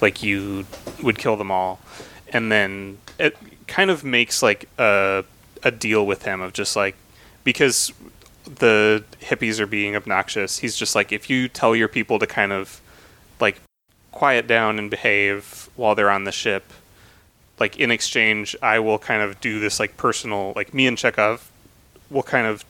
[0.00, 0.66] like you
[1.02, 1.80] would kill them all.
[2.28, 5.24] And then it kind of makes like a
[5.62, 6.96] a deal with him of just like
[7.44, 7.92] because
[8.44, 12.52] the hippies are being obnoxious he's just like if you tell your people to kind
[12.52, 12.80] of
[13.40, 13.60] like
[14.12, 16.72] quiet down and behave while they're on the ship
[17.58, 21.40] like in exchange i will kind of do this like personal like me and chekov
[22.10, 22.64] will kind of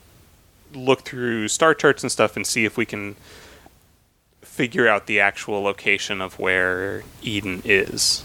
[0.73, 3.15] look through star charts and stuff and see if we can
[4.41, 8.23] figure out the actual location of where eden is.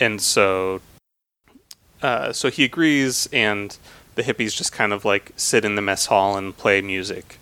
[0.00, 0.80] And so
[2.02, 3.76] uh, so he agrees and
[4.14, 7.38] the hippies just kind of like sit in the mess hall and play music.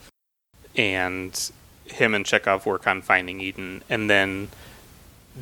[0.76, 1.50] And
[1.86, 4.48] him and chekov work on finding eden and then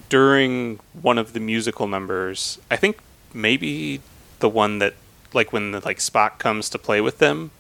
[0.09, 2.98] during one of the musical numbers i think
[3.35, 4.00] maybe
[4.38, 4.94] the one that
[5.33, 7.50] like when the like spock comes to play with them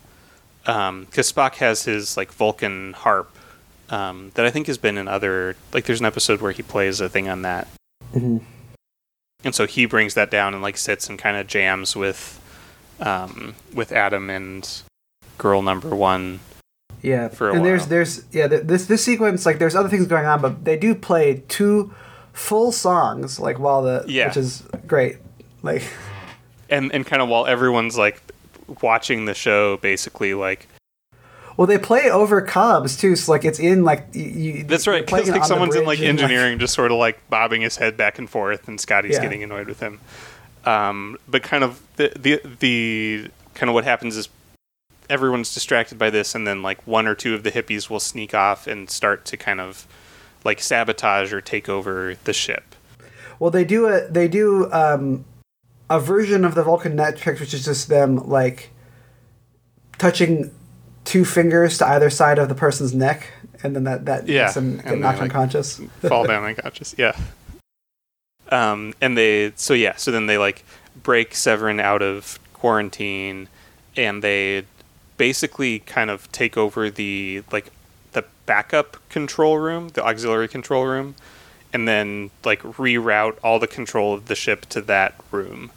[0.64, 3.36] because spock has his like vulcan harp
[3.90, 7.00] um, that i think has been in other like there's an episode where he plays
[7.00, 7.66] a thing on that
[8.14, 8.42] Mhm.
[9.44, 12.36] and so he brings that down and like sits and kind of jams with
[13.00, 14.82] um, with adam and
[15.38, 16.40] girl number one
[17.02, 17.56] Yeah, for a while.
[17.58, 20.64] and there's there's yeah th- this this sequence like there's other things going on, but
[20.64, 21.92] they do play two
[22.32, 24.28] full songs like while the Yeah.
[24.28, 25.16] which is great.
[25.62, 25.82] Like
[26.68, 28.22] and and kind of while everyone's like
[28.82, 30.68] watching the show basically like
[31.56, 34.64] well they play over Cubs too, so like it's in like you.
[34.64, 35.04] That's right.
[35.04, 38.30] Because like someone's in like engineering, just sort of like bobbing his head back and
[38.30, 39.22] forth, and Scotty's Yeah.
[39.22, 40.00] getting annoyed with him.
[40.64, 44.28] Um, but kind of the the the kind of what happens is
[45.10, 48.32] everyone's distracted by this, and then like one or two of the hippies will sneak
[48.32, 49.86] off and start to kind of
[50.44, 52.74] like sabotage or take over the ship.
[53.38, 55.24] Well, they do a they do um,
[55.88, 58.70] a version of the Vulcan neck pinch, which is just them like
[59.98, 60.50] touching
[61.04, 63.26] two fingers to either side of the person's neck,
[63.62, 65.80] and then that that Yeah, makes them get knocked like, unconscious.
[66.02, 66.94] fall down unconscious.
[66.98, 67.16] Yeah.
[68.50, 70.64] Um, and they so yeah, so then they like
[71.02, 73.48] break Sevrin out of quarantine,
[73.96, 74.64] and they
[75.16, 77.70] basically kind of take over the like
[78.50, 81.14] backup control room, the auxiliary control room,
[81.72, 85.70] and then like reroute all the control of the ship to that room.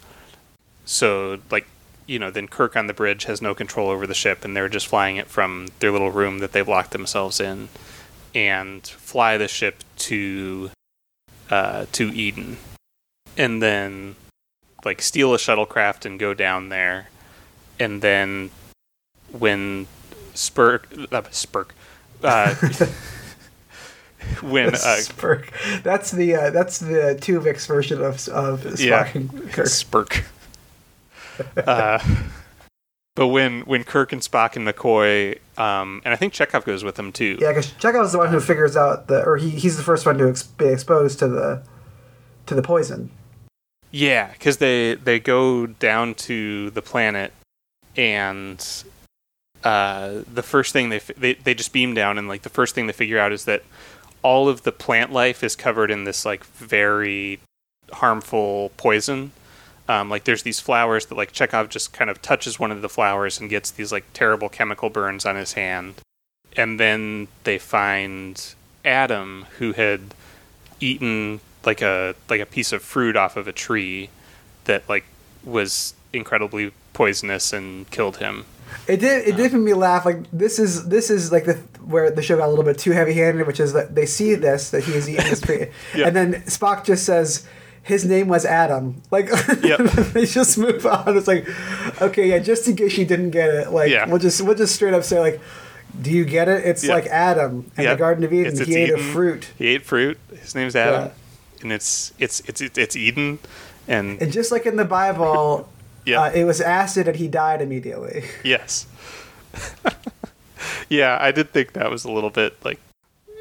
[0.84, 1.68] So like
[2.08, 4.68] you know, then Kirk on the bridge has no control over the ship, and they're
[4.68, 7.68] just flying it from their little room that they've locked themselves in,
[8.34, 10.70] and fly the ship to
[11.50, 12.56] uh, to Eden,
[13.36, 14.16] and then
[14.84, 17.08] like steal a shuttlecraft and go down there,
[17.78, 18.50] and then
[19.30, 19.86] when
[20.34, 21.68] Spurk uh, Spurk
[22.24, 22.54] uh,
[24.42, 25.48] when uh, Spurk.
[25.82, 29.08] That's the uh, that's the Tuvix version of of Spock Yeah.
[29.14, 29.66] and Kirk.
[29.66, 30.24] Spurk.
[31.66, 31.98] uh,
[33.16, 36.96] but when when Kirk and Spock and McCoy, um, and I think Chekov goes with
[36.96, 37.36] them too.
[37.40, 40.18] Yeah, because Chekov's the one who figures out the, or he, he's the first one
[40.18, 41.62] to ex- be exposed to the
[42.46, 43.10] to the poison.
[43.90, 47.32] Yeah, because they they go down to the planet,
[47.96, 48.84] and
[49.64, 52.86] uh, the first thing they, they they just beam down, and like the first thing
[52.86, 53.62] they figure out is that
[54.22, 57.40] all of the plant life is covered in this like very
[57.92, 59.32] harmful poison.
[59.88, 62.88] Um, like there's these flowers that like Chekov just kind of touches one of the
[62.88, 65.94] flowers and gets these like terrible chemical burns on his hand,
[66.56, 70.14] and then they find Adam who had
[70.80, 74.10] eaten like a like a piece of fruit off of a tree
[74.64, 75.04] that like
[75.42, 78.44] was incredibly poisonous and killed him.
[78.86, 79.26] It did.
[79.28, 80.04] It did make me laugh.
[80.04, 82.92] Like this is this is like the where the show got a little bit too
[82.92, 86.06] heavy-handed, which is that they see this that he is eating this, pre- Yeah.
[86.08, 87.46] and then Spock just says
[87.82, 89.02] his name was Adam.
[89.10, 89.28] Like
[89.62, 89.80] Yep.
[90.12, 91.16] they just move on.
[91.16, 91.46] It's like
[92.02, 94.06] okay, yeah, just in case you didn't get it, like Yeah.
[94.08, 95.40] we'll just we'll just straight up say like,
[96.00, 96.64] do you get it?
[96.66, 98.52] It's like Adam and the Garden of Eden.
[98.52, 99.48] It's- he it's ate a fruit.
[99.58, 100.18] He ate fruit.
[100.40, 101.62] His name's Adam, Yeah.
[101.62, 103.38] and it's it's it's it's, it's Eden,
[103.86, 105.68] And, And just like in the Bible,
[106.06, 108.24] yeah, uh, it was acid and he died immediately.
[108.44, 108.86] yes.
[110.88, 112.80] yeah, I did think that was a little bit like,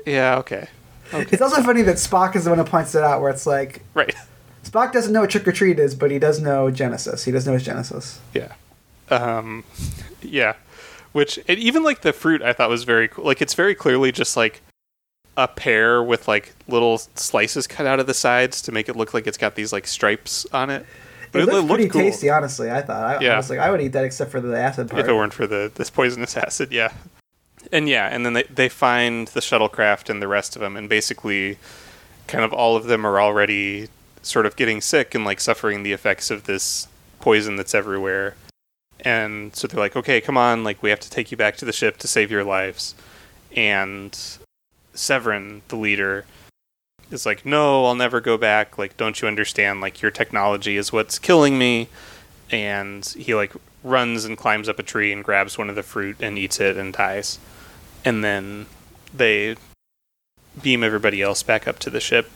[0.05, 0.67] yeah, okay,
[1.11, 3.81] It's also funny that Spock is the one who points it out, where it's like
[3.93, 4.15] right,
[4.63, 7.23] Spock doesn't know what trick or treat is, but he does know Genesis.
[7.23, 8.19] He does know his Genesis.
[8.33, 8.53] yeah,
[9.09, 9.63] um,
[10.21, 10.53] yeah.
[11.11, 13.23] Which and even like the fruit, I thought was very cool.
[13.25, 14.61] Like it's very clearly just like
[15.37, 19.13] a pear with like little slices cut out of the sides to make it look
[19.13, 20.85] like it's got these like stripes on it.
[21.33, 22.01] It, looked pretty cool.
[22.01, 22.69] tasty, honestly.
[22.69, 23.21] I thought.
[23.23, 25.01] I, I was like, I would eat that except for the acid part.
[25.01, 26.93] if it weren't for the this poisonous acid yeah
[27.71, 30.89] and yeah and then they, they find the shuttlecraft and the rest of them and
[30.89, 31.57] basically
[32.27, 33.87] kind of all of them are already
[34.21, 36.87] sort of getting sick and like suffering the effects of this
[37.19, 38.35] poison that's everywhere
[39.01, 41.65] and so they're like okay come on like we have to take you back to
[41.65, 42.95] the ship to save your lives
[43.55, 44.37] and
[44.93, 46.25] Sevrin the leader
[47.13, 50.91] is like no i'll never go back like don't you understand like your technology is
[50.91, 51.87] what's killing me
[52.51, 56.17] and he like runs and climbs up a tree and grabs one of the fruit
[56.21, 57.39] and eats it and dies.
[58.05, 58.65] And then
[59.13, 59.55] they
[60.61, 62.29] beam everybody else back up to the ship.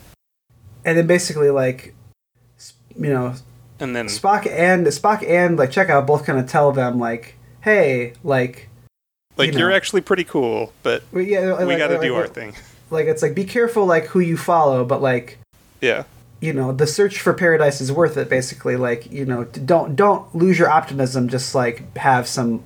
[0.86, 1.94] and then basically, like,
[2.96, 3.36] you know,
[3.80, 8.14] And then Spock and Spock and like Chekov both kind of tell them like, hey,
[8.24, 8.70] like,
[9.38, 9.76] like you are know.
[9.76, 12.56] actually pretty cool, but we, yeah, like, we got to like, do like, our thing.
[12.90, 15.38] Like, it's like be careful, like who you follow, but like,
[15.82, 16.04] Yeah.
[16.40, 18.30] you know, the search for paradise is worth it.
[18.30, 21.28] Basically, like, you know, don't don't lose your optimism.
[21.30, 22.64] Just like have some,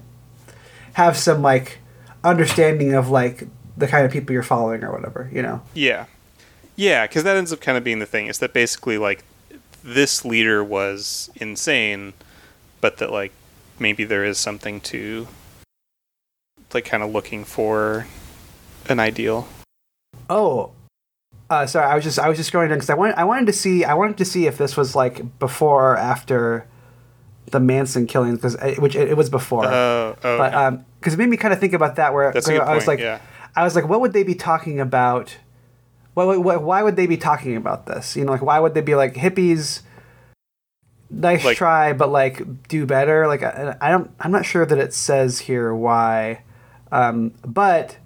[0.94, 1.80] have some like
[2.24, 5.30] understanding of like the kind of people you're following or whatever.
[5.32, 5.62] You know.
[5.74, 6.06] Yeah.
[6.76, 9.24] Yeah, cuz that ends up kind of being the thing is that basically like
[9.84, 12.14] this leader was insane,
[12.80, 13.32] but that like
[13.80, 15.28] maybe there is something to
[16.74, 18.06] like kind of looking for
[18.88, 19.48] an ideal.
[20.32, 20.72] Oh,
[21.50, 21.86] uh, sorry.
[21.86, 23.84] I was just I was just going in because I wanted I wanted to see
[23.84, 26.65] I wanted to see if this was like before or after
[27.52, 29.65] the Manson killings because which it, it was before.
[29.65, 30.38] Oh, oh.
[30.38, 32.13] but um, because it made me kind of think about that.
[32.13, 33.20] Where That's a good I was point, like, yeah.
[33.58, 35.38] I was like, what would they be talking about?
[36.13, 38.15] What, what, why would they be talking about this?
[38.15, 39.82] You know, like why would they be like hippies?
[41.10, 43.28] Nice Like- try, but like do better.
[43.28, 44.10] Like I, I don't.
[44.22, 46.44] I'm not sure that it says here why,
[46.89, 47.98] um, but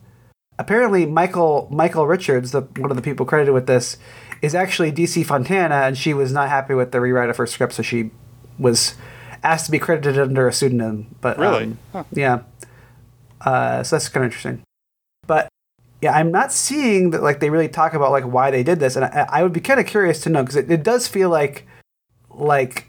[0.58, 3.98] apparently Michael Michael Richards, the one of the people credited with this,
[4.42, 7.74] is actually DC Fontana, and she was not happy with the rewrite of her script,
[7.74, 8.12] so she
[8.58, 8.96] was
[9.44, 11.16] asked to be credited under a pseudonym.
[11.22, 11.64] But Really?
[11.66, 12.04] um, Huh.
[12.12, 12.40] yeah.
[13.42, 14.64] Uh, so that's kind of interesting.
[15.28, 15.48] But
[16.02, 18.96] yeah, I'm not seeing that like they really talk about like why they did this,
[18.96, 21.30] and I, I would be kind of curious to know because it, it does feel
[21.30, 21.68] like
[22.30, 22.88] like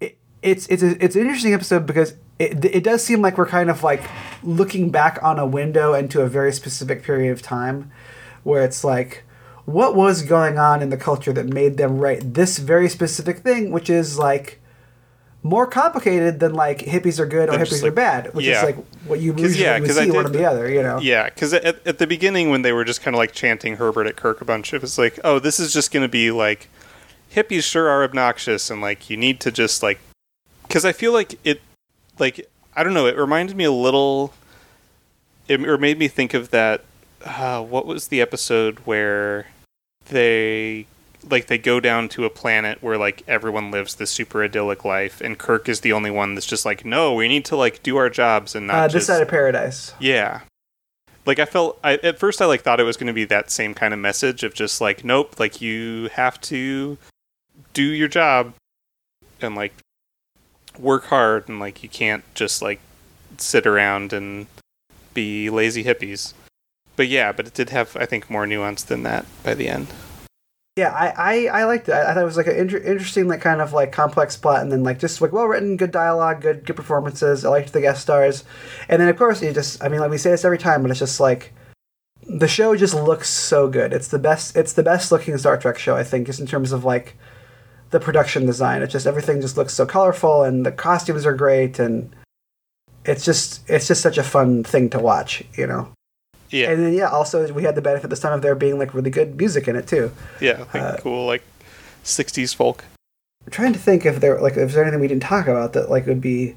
[0.00, 3.46] it, it's it's a, it's an interesting episode because it it does seem like we're
[3.46, 4.02] kind of like
[4.42, 7.90] looking back on a window into a very specific period of time
[8.44, 9.24] where it's like
[9.64, 13.70] what was going on in the culture that made them write this very specific thing
[13.70, 14.60] which is like
[15.42, 18.58] more complicated than like hippies are good or hippies just, are bad which yeah.
[18.58, 20.82] is like what you usually yeah, would 'cause I see one or the other you
[20.82, 23.76] know Yeah, because at, at the beginning when they were just kind of like chanting
[23.76, 26.30] Herbert at Kirk a bunch, it was like, oh, this is just going to be
[26.30, 26.68] like
[27.34, 30.00] hippies sure are obnoxious and like you need to just like
[30.62, 31.60] because I feel like it
[32.18, 34.32] like I don't know, it reminded me a little.
[35.48, 36.84] It or made me think of that.
[37.24, 39.46] Uh, what was the episode where
[40.06, 40.86] they
[41.28, 45.20] like they go down to a planet where like everyone lives this super idyllic life
[45.20, 47.96] and Kirk is the only one that's just like no we need to like do
[47.96, 50.42] our jobs and not uh, just this side of paradise yeah.
[51.26, 53.50] Like I felt I at first I like thought it was going to be that
[53.50, 56.96] same kind of message of just like nope, like you have to
[57.74, 58.54] do your job
[59.42, 59.74] and like
[60.78, 62.80] work hard and like you can't just like
[63.36, 64.46] sit around and
[65.14, 66.32] be lazy hippies.
[66.96, 69.88] But yeah, but it did have I think more nuance than that by the end.
[70.78, 71.94] Yeah, I, I, I liked it.
[71.94, 74.70] I thought it was like an inter- interesting, like kind of like complex plot, and
[74.70, 77.44] then like just like well written, good dialogue, good good performances.
[77.44, 78.44] I liked the guest stars,
[78.88, 80.92] and then of course you just I mean like we say this every time, but
[80.92, 81.52] it's just like
[82.28, 83.92] the show just looks so good.
[83.92, 84.56] It's the best.
[84.56, 87.16] It's the best looking Star Trek show I think, just in terms of like
[87.90, 88.82] the production design.
[88.82, 92.14] It just everything just looks so colorful, and the costumes are great, and
[93.04, 95.88] it's just it's just such a fun thing to watch, you know.
[96.50, 96.70] Yeah.
[96.70, 99.10] And then yeah, also we had the benefit this time of there being like really
[99.10, 100.12] good music in it too.
[100.40, 101.42] yeah, like uh, cool like
[102.04, 102.84] 60s folk.
[103.46, 105.90] I'm trying to think if there like if there's anything we didn't talk about that
[105.90, 106.56] like would be.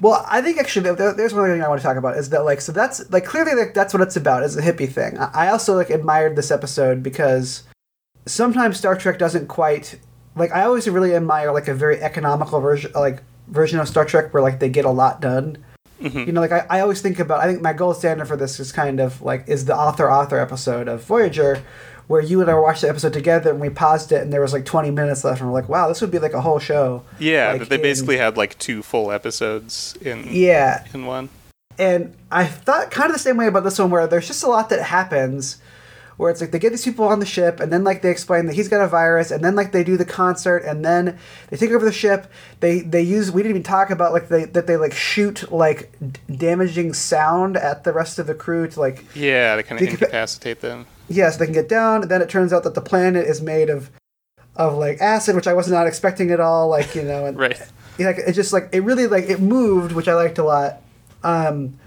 [0.00, 2.44] Well, I think actually there, there's one thing I want to talk about is that
[2.44, 5.18] like so that's like clearly like that's what it's about is a hippie thing.
[5.18, 7.64] I also like admired this episode because
[8.26, 9.98] sometimes Star Trek doesn't quite
[10.36, 14.32] like I always really admire like a very economical version like version of Star Trek
[14.34, 15.58] where like they get a lot done.
[16.02, 16.26] Mhm.
[16.26, 18.58] You know, like I, I always think about I think my gold standard for this
[18.60, 21.62] is kind of like is the author author episode of Voyager
[22.06, 24.52] where you and I watched the episode together and we paused it and there was
[24.52, 27.02] like 20 minutes left and we're like, wow, this would be like a whole show.
[27.18, 31.30] Yeah, Like they in- basically had like two full episodes in Yeah, in one.
[31.78, 34.48] and I thought kind of the same way about this one, where there's just a
[34.48, 35.56] lot that happens,
[36.16, 38.46] where it's like they get these people on the ship, and then like they explain
[38.46, 41.18] that he's got a virus, and then like they do the concert, and then
[41.50, 42.30] they take over the ship.
[42.60, 45.92] They they use we didn't even talk about like they that they like shoot like
[46.00, 49.88] d- damaging sound at the rest of the crew to like Yeah, they kind of
[49.88, 50.86] incapacitate them.
[51.08, 52.02] yes they can get down.
[52.02, 53.90] And then it turns out that the planet is made of
[54.56, 56.68] of like acid, which I was not expecting at all.
[56.68, 57.60] Like you know, and Right.
[57.98, 60.80] yeah, like it just like it really like it moved, which I liked a lot.
[61.24, 61.78] Um,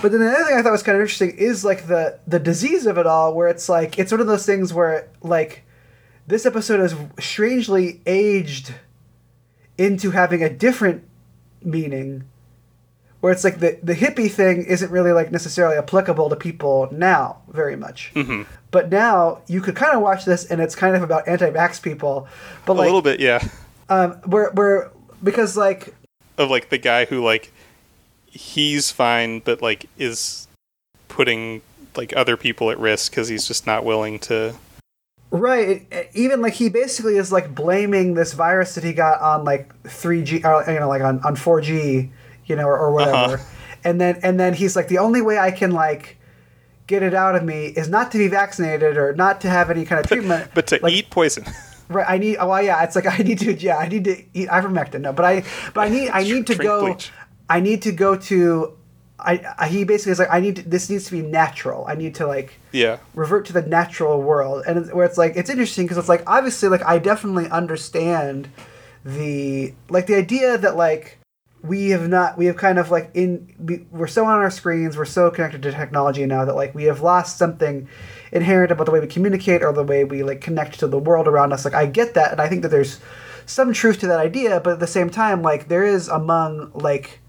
[0.00, 2.38] but then the other thing I thought was kind of interesting is like the the
[2.38, 5.64] disease of it all, where it's like it's one of those things where like
[6.26, 8.74] this episode is strangely aged
[9.78, 11.02] into having a different
[11.62, 12.24] meaning,
[13.20, 17.38] where it's like the the hippie thing isn't really like necessarily applicable to people now
[17.48, 18.10] very much.
[18.14, 21.82] hmm But now you could kind of watch this, and it's kind of about anti-vax
[21.82, 22.28] people,
[22.66, 23.42] but a like little bit, yeah.
[23.88, 24.90] um, where where
[25.24, 25.94] because like
[26.38, 27.52] Of like the guy who like
[28.30, 30.48] he's fine, but like is
[31.08, 31.62] putting
[31.96, 34.54] like other people at risk because he's just not willing to.
[35.30, 39.72] right even like he basically is like blaming this virus that he got on like
[39.84, 42.08] 3G or you know like on on 4G
[42.46, 43.44] you know or, or whatever Uh-huh.
[43.84, 46.16] and then and then he's like the only way I can like
[46.88, 49.84] get it out of me is not to be vaccinated or not to have any
[49.84, 51.44] kind of treatment But to like, eat poison.
[51.88, 54.16] right I need oh well, yeah it's like I need to yeah I need to
[54.34, 57.12] eat ivermectin no but I but I need I need to Drink go bleach.
[57.50, 58.78] I need to go to
[59.18, 61.84] I, I he basically is like I need to, this needs to be natural.
[61.86, 62.98] I need to like yeah.
[63.14, 64.64] revert to the natural world.
[64.66, 68.48] And it's, where it's like it's interesting because it's like obviously like i definitely understand
[69.04, 71.18] the like the idea that like
[71.62, 74.96] we have not we have kind of like in we, we're so on our screens
[74.96, 77.88] we're so connected to technology now that like we have lost something
[78.32, 81.26] inherent about the way we communicate or the way we like connect to the world
[81.26, 81.64] around us.
[81.64, 83.00] Like i get that and i think that there's
[83.44, 87.19] some truth to that idea but at the same time like there is among like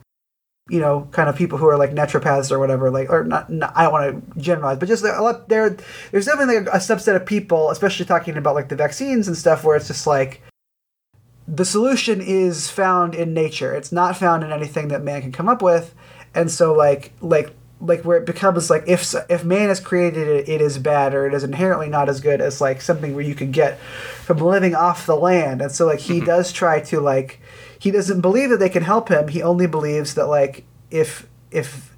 [0.70, 3.74] you know, kind of people who are like naturopaths or whatever, like, or not, not
[3.76, 5.76] I don't want to generalize, but just a lot there,
[6.12, 9.64] there's definitely a, a subset of people, especially talking about like the vaccines and stuff,
[9.64, 10.42] where it's just like
[11.48, 13.74] the solution is found in nature.
[13.74, 15.94] It's not found in anything that man can come up with,
[16.34, 20.48] and so like like like where it becomes like if if man has created it,
[20.48, 23.36] it is bad or it is inherently not as good as like something where you
[23.36, 26.26] could get from living off the land, and so like he mm-hmm.
[26.26, 27.42] does try to like
[27.82, 29.28] he doesn't believe that they can help him.
[29.30, 31.90] He only believes that like if if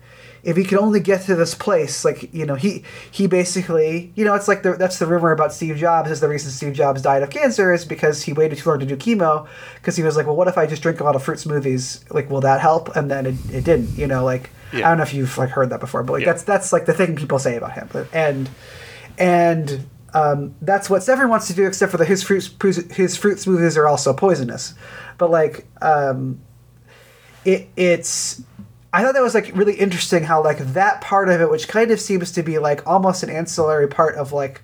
[0.41, 4.23] if he could only get to this place, like you know, he he basically, you
[4.23, 7.01] know, it's like the, that's the rumor about Steve Jobs is the reason Steve Jobs
[7.01, 10.15] died of cancer is because he waited too long to do chemo because he was
[10.15, 12.09] like, well, what if I just drink a lot of fruit smoothies?
[12.13, 12.95] Like, will that help?
[12.95, 15.69] And then it, it didn't, you know, like I don't know if you've like heard
[15.71, 16.31] that before, but like Yeah.
[16.31, 18.49] that's that's like the thing people say about him, and
[19.17, 22.51] and um, that's what Sevrin wants to do, except for the his fruit
[22.91, 24.75] his fruit smoothies are also poisonous,
[25.17, 26.39] but like um,
[27.45, 28.43] it it's
[28.93, 31.89] I thought that was like really interesting how like that part of it, which kind
[31.89, 34.61] of seems to be like almost an ancillary part of like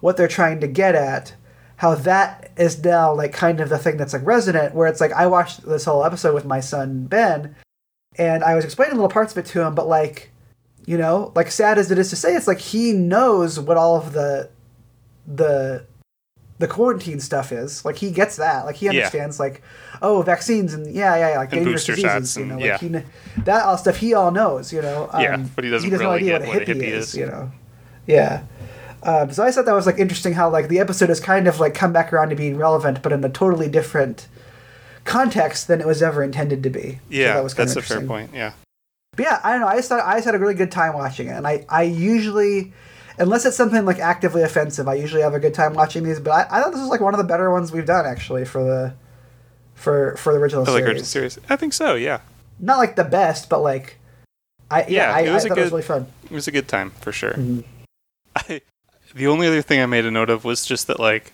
[0.00, 1.34] what they're trying to get at,
[1.76, 4.74] how that is now like kind of the thing that's like resonant.
[4.74, 7.54] Where it's like I watched this whole episode with my son Ben,
[8.18, 10.32] and I was explaining little parts of it to him, but like
[10.84, 13.96] you know, like sad as it is to say, it's like he knows what all
[13.96, 14.50] of the
[15.34, 15.86] the
[16.58, 17.84] the quarantine stuff is.
[17.84, 18.66] Like he gets that.
[18.66, 18.92] Like he Yeah.
[18.92, 19.62] understands like
[20.02, 22.36] oh vaccines and yeah yeah, yeah like And dangerous diseases.
[22.36, 22.78] you and- know, like yeah.
[22.78, 24.72] he that all stuff he all knows.
[24.72, 25.08] You know.
[25.12, 26.80] Um, Yeah, but he doesn't has no really idea get what a what a hippie,
[26.82, 27.16] hippie is, is.
[27.16, 27.52] You know.
[28.06, 28.42] Yeah.
[29.02, 31.58] Um, so I thought that was like interesting how like the episode has kind of
[31.60, 34.26] like come back around to being relevant, but in a totally different
[35.04, 36.92] context than it was ever intended to be.
[36.92, 38.30] So Yeah, that was kind that's of a fair point.
[38.34, 38.52] Yeah.
[39.16, 39.66] But yeah, I don't know.
[39.68, 41.82] I just thought I just had a really good time watching it, and I I
[41.82, 42.72] usually,
[43.20, 46.18] unless it's something like actively offensive, I usually have a good time watching these.
[46.18, 48.44] But I, I thought this was like one of the better ones we've done actually
[48.44, 48.94] for the
[49.74, 50.86] for for the original I like series.
[50.88, 51.38] original series.
[51.48, 51.94] I think so.
[51.94, 52.20] Yeah,
[52.58, 53.98] Not like the best, but like
[54.70, 56.06] I yeah, Yeah, I, it was I a thought it was good- really fun.
[56.24, 57.32] it was a good time for sure.
[57.34, 57.64] Mhm.
[58.36, 58.60] I,
[59.14, 61.32] the only other thing I made a note of was just that like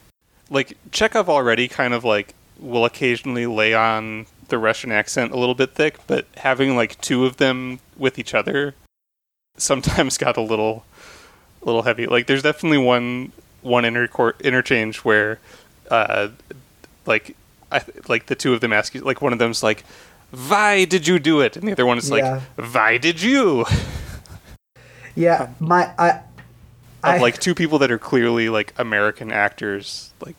[0.51, 5.55] like Chekov already kind of like will occasionally lay on the Russian accent a little
[5.57, 8.75] bit thick, but having like two of them with each other
[9.57, 10.85] sometimes got a little
[11.67, 12.07] little heavy.
[12.07, 15.39] Like there's definitely one one intercor- interchange where
[15.91, 16.29] uh
[17.05, 17.37] like
[17.71, 19.85] I th- like the two of them ask you like one of them's like
[20.49, 22.41] why did you do it and the other one is like Yeah.
[22.73, 23.65] why did you
[25.15, 26.21] Yeah, my I of
[27.03, 30.37] I like two people that are clearly like American actors, like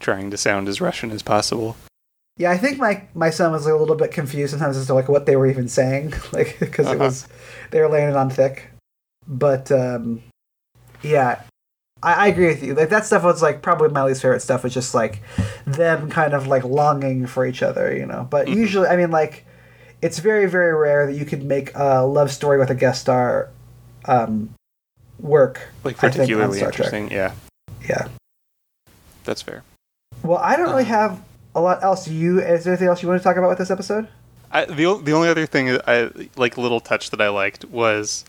[0.00, 1.76] trying to sound as Russian as possible.
[2.36, 5.08] yeah I think my my son was a little bit confused sometimes as to like
[5.08, 7.04] what they were even saying, like because it Uh-huh.
[7.04, 7.28] was
[7.70, 8.70] they were laying it on thick.
[9.26, 10.22] But um,
[11.02, 11.42] yeah,
[12.02, 12.74] I, I agree with you.
[12.74, 14.64] Like that stuff was like probably my least favorite stuff.
[14.64, 15.22] Was just like
[15.66, 18.26] them kind of like longing for each other, you know.
[18.30, 18.58] But Mm-hmm.
[18.58, 19.44] usually, I mean, like
[20.02, 23.50] it's very very rare that you could make a love story with a guest star
[24.06, 24.50] um,
[25.18, 25.60] work.
[25.84, 26.92] Like I think, particularly Star Trek.
[26.92, 27.10] interesting.
[27.10, 27.32] Yeah,
[27.88, 28.08] Yeah.
[29.24, 29.62] that's fair.
[30.22, 30.86] Well, I don't really Uh.
[30.86, 31.20] have
[31.54, 32.08] a lot else.
[32.08, 34.08] You is there anything else you want to talk about with this episode?
[34.52, 38.24] I, the the only other thing I like little touch that I liked was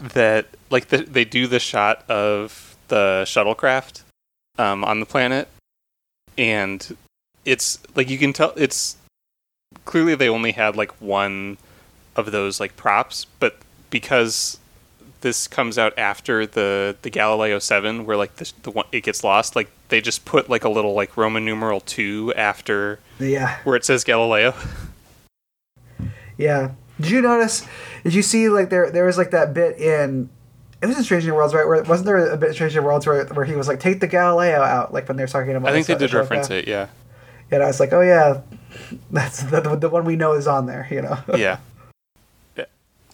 [0.00, 4.02] that like the, they do the shot of the shuttlecraft
[4.58, 5.48] um, on the planet,
[6.36, 6.96] and
[7.44, 8.96] it's like you can tell it's
[9.84, 11.58] clearly they only had like one
[12.16, 13.56] of those like props, but
[13.90, 14.58] because
[15.20, 19.22] this comes out after the the Galileo Seven, where like the the one it gets
[19.22, 23.58] lost, like they just put like a little like Roman numeral two after Yeah.
[23.64, 24.54] where it says Galileo.
[26.38, 26.70] Yeah.
[27.00, 27.66] Did you notice?
[28.04, 30.30] Did you see like there there was like that bit in
[30.82, 31.66] it was in Stranger Worlds, right?
[31.66, 34.06] Where wasn't there a bit in Stranger Worlds where where he was like take the
[34.06, 35.70] Galileo out, like when they're talking about.
[35.70, 36.88] I think they did reference it, yeah.
[37.50, 38.40] And I was like, oh yeah,
[39.10, 40.88] that's the, the one we know is on there.
[40.90, 41.18] You know.
[41.36, 41.58] Yeah.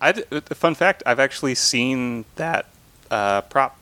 [0.01, 2.67] I uh, fun fact, I've actually seen that
[3.11, 3.79] uh, prop.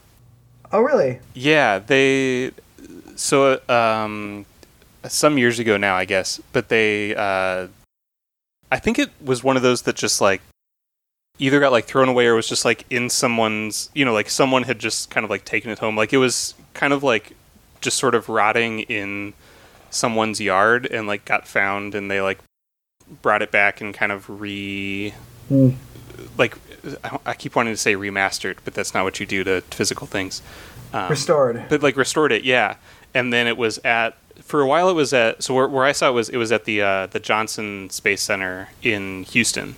[0.73, 1.21] oh really?
[1.35, 2.53] Yeah, they
[3.17, 4.47] so um
[5.09, 7.69] some years ago now, I guess, but they uh
[8.71, 10.41] I think it was one of those that just like
[11.39, 14.63] either got like thrown away or was just like in someone's, you know, like someone
[14.63, 15.97] had just kind of like taken it home.
[15.97, 17.35] Like it was kind of like
[17.81, 19.35] just sort of rotting in
[19.91, 22.39] someone's yard and like got found and they like
[23.23, 25.13] brought it back and kind of re
[25.51, 25.75] Mm.
[26.39, 26.57] like
[27.05, 30.07] I- I keep wanting to say remastered, but that's not what you do to physical
[30.07, 30.41] things.
[30.95, 31.65] Um, Restored.
[31.69, 32.77] but like restored it, yeah.
[33.13, 34.89] And then it was at for a while.
[34.89, 37.07] It was at so where, where I saw it was it was at the uh,
[37.09, 39.75] the Johnson Space Center in Houston.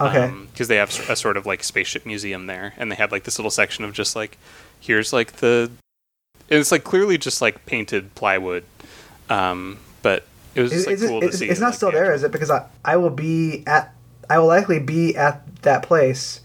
[0.00, 0.32] Okay.
[0.52, 3.38] because they have a sort of like spaceship museum there, and they had like this
[3.38, 4.38] little section of just like
[4.80, 5.70] here's like the
[6.50, 8.64] and it's like clearly just like painted plywood.
[9.28, 10.24] Um, but
[10.54, 11.48] it was Is, just like is it, cool to is- see.
[11.48, 12.32] it's not like, still the there, is it?
[12.32, 13.94] Because I, I will be at
[14.30, 16.40] I will likely be at that place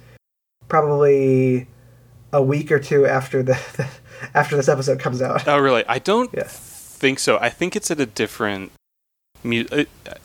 [0.67, 1.67] probably
[2.31, 3.53] a week or two after the,
[4.33, 5.47] after this episode comes out.
[5.47, 5.85] Oh, really?
[5.87, 6.43] I don't Yeah.
[6.47, 7.37] think so.
[7.37, 8.71] I think it's at a different
[9.43, 9.83] mu- uh,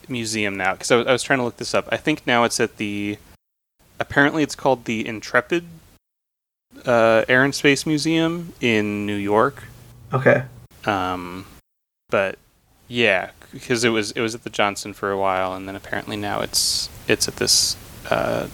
[0.08, 1.88] museum now because I, was- I was trying to look this up.
[1.90, 3.18] I think now it's at the.
[4.00, 5.64] Apparently, it's called the Intrepid
[6.86, 9.64] uh, Air and Space Museum in New York.
[10.12, 10.44] Okay.
[10.84, 11.46] Um,
[12.08, 12.38] but
[12.86, 16.16] yeah, because it was it was at the Johnson for a while, and then apparently
[16.16, 17.76] now it's it's at this
[18.10, 18.46] uh,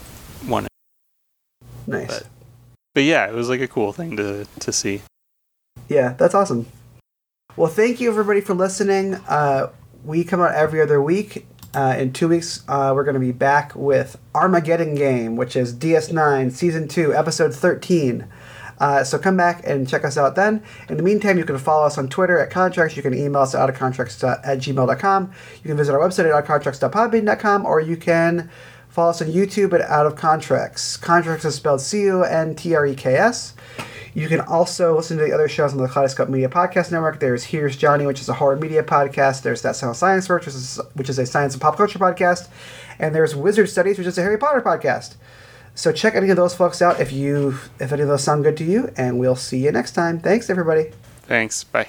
[0.45, 0.67] one.
[1.87, 2.07] Nice.
[2.07, 2.27] But-
[2.95, 5.01] But yeah, it was like a cool thing to to see.
[5.89, 6.65] Yeah, that's awesome.
[7.57, 9.15] Well, thank you everybody for listening.
[9.27, 9.67] Uh,
[10.05, 11.47] we come out every other week.
[11.73, 15.75] Uh, in two weeks, uh, we're going to be back with Armageddon Game, which is
[15.75, 18.27] DS9 Season 2, Episode 13.
[18.79, 20.63] Uh, so come back and check us out then.
[20.89, 22.95] In the meantime, you can follow us on Twitter at Contreks.
[22.95, 25.31] You can email us at outofcontreks at gmail.com.
[25.55, 28.49] You can visit our website at outofcontreks.podbean.com or you can
[28.89, 30.99] follow us on YouTube at Out of Contreks.
[30.99, 33.54] Contreks is spelled C O N T R E K S.
[34.15, 37.19] You can also listen to the other shows on the Kaleidoscope Media Podcast Network.
[37.19, 39.41] There's Here's Johnny, which is a horror media podcast.
[39.41, 42.47] There's That Sound Science Works, which is, which is a science and pop culture podcast.
[42.97, 45.15] And there's Wizard Studies, which is a Harry Potter podcast.
[45.75, 48.55] So check any of those folks out if you if any of those sound good
[48.55, 50.21] to you, and we'll see you next time.
[50.21, 50.91] Thanks, everybody.
[51.23, 51.65] Thanks.
[51.65, 51.87] Bye.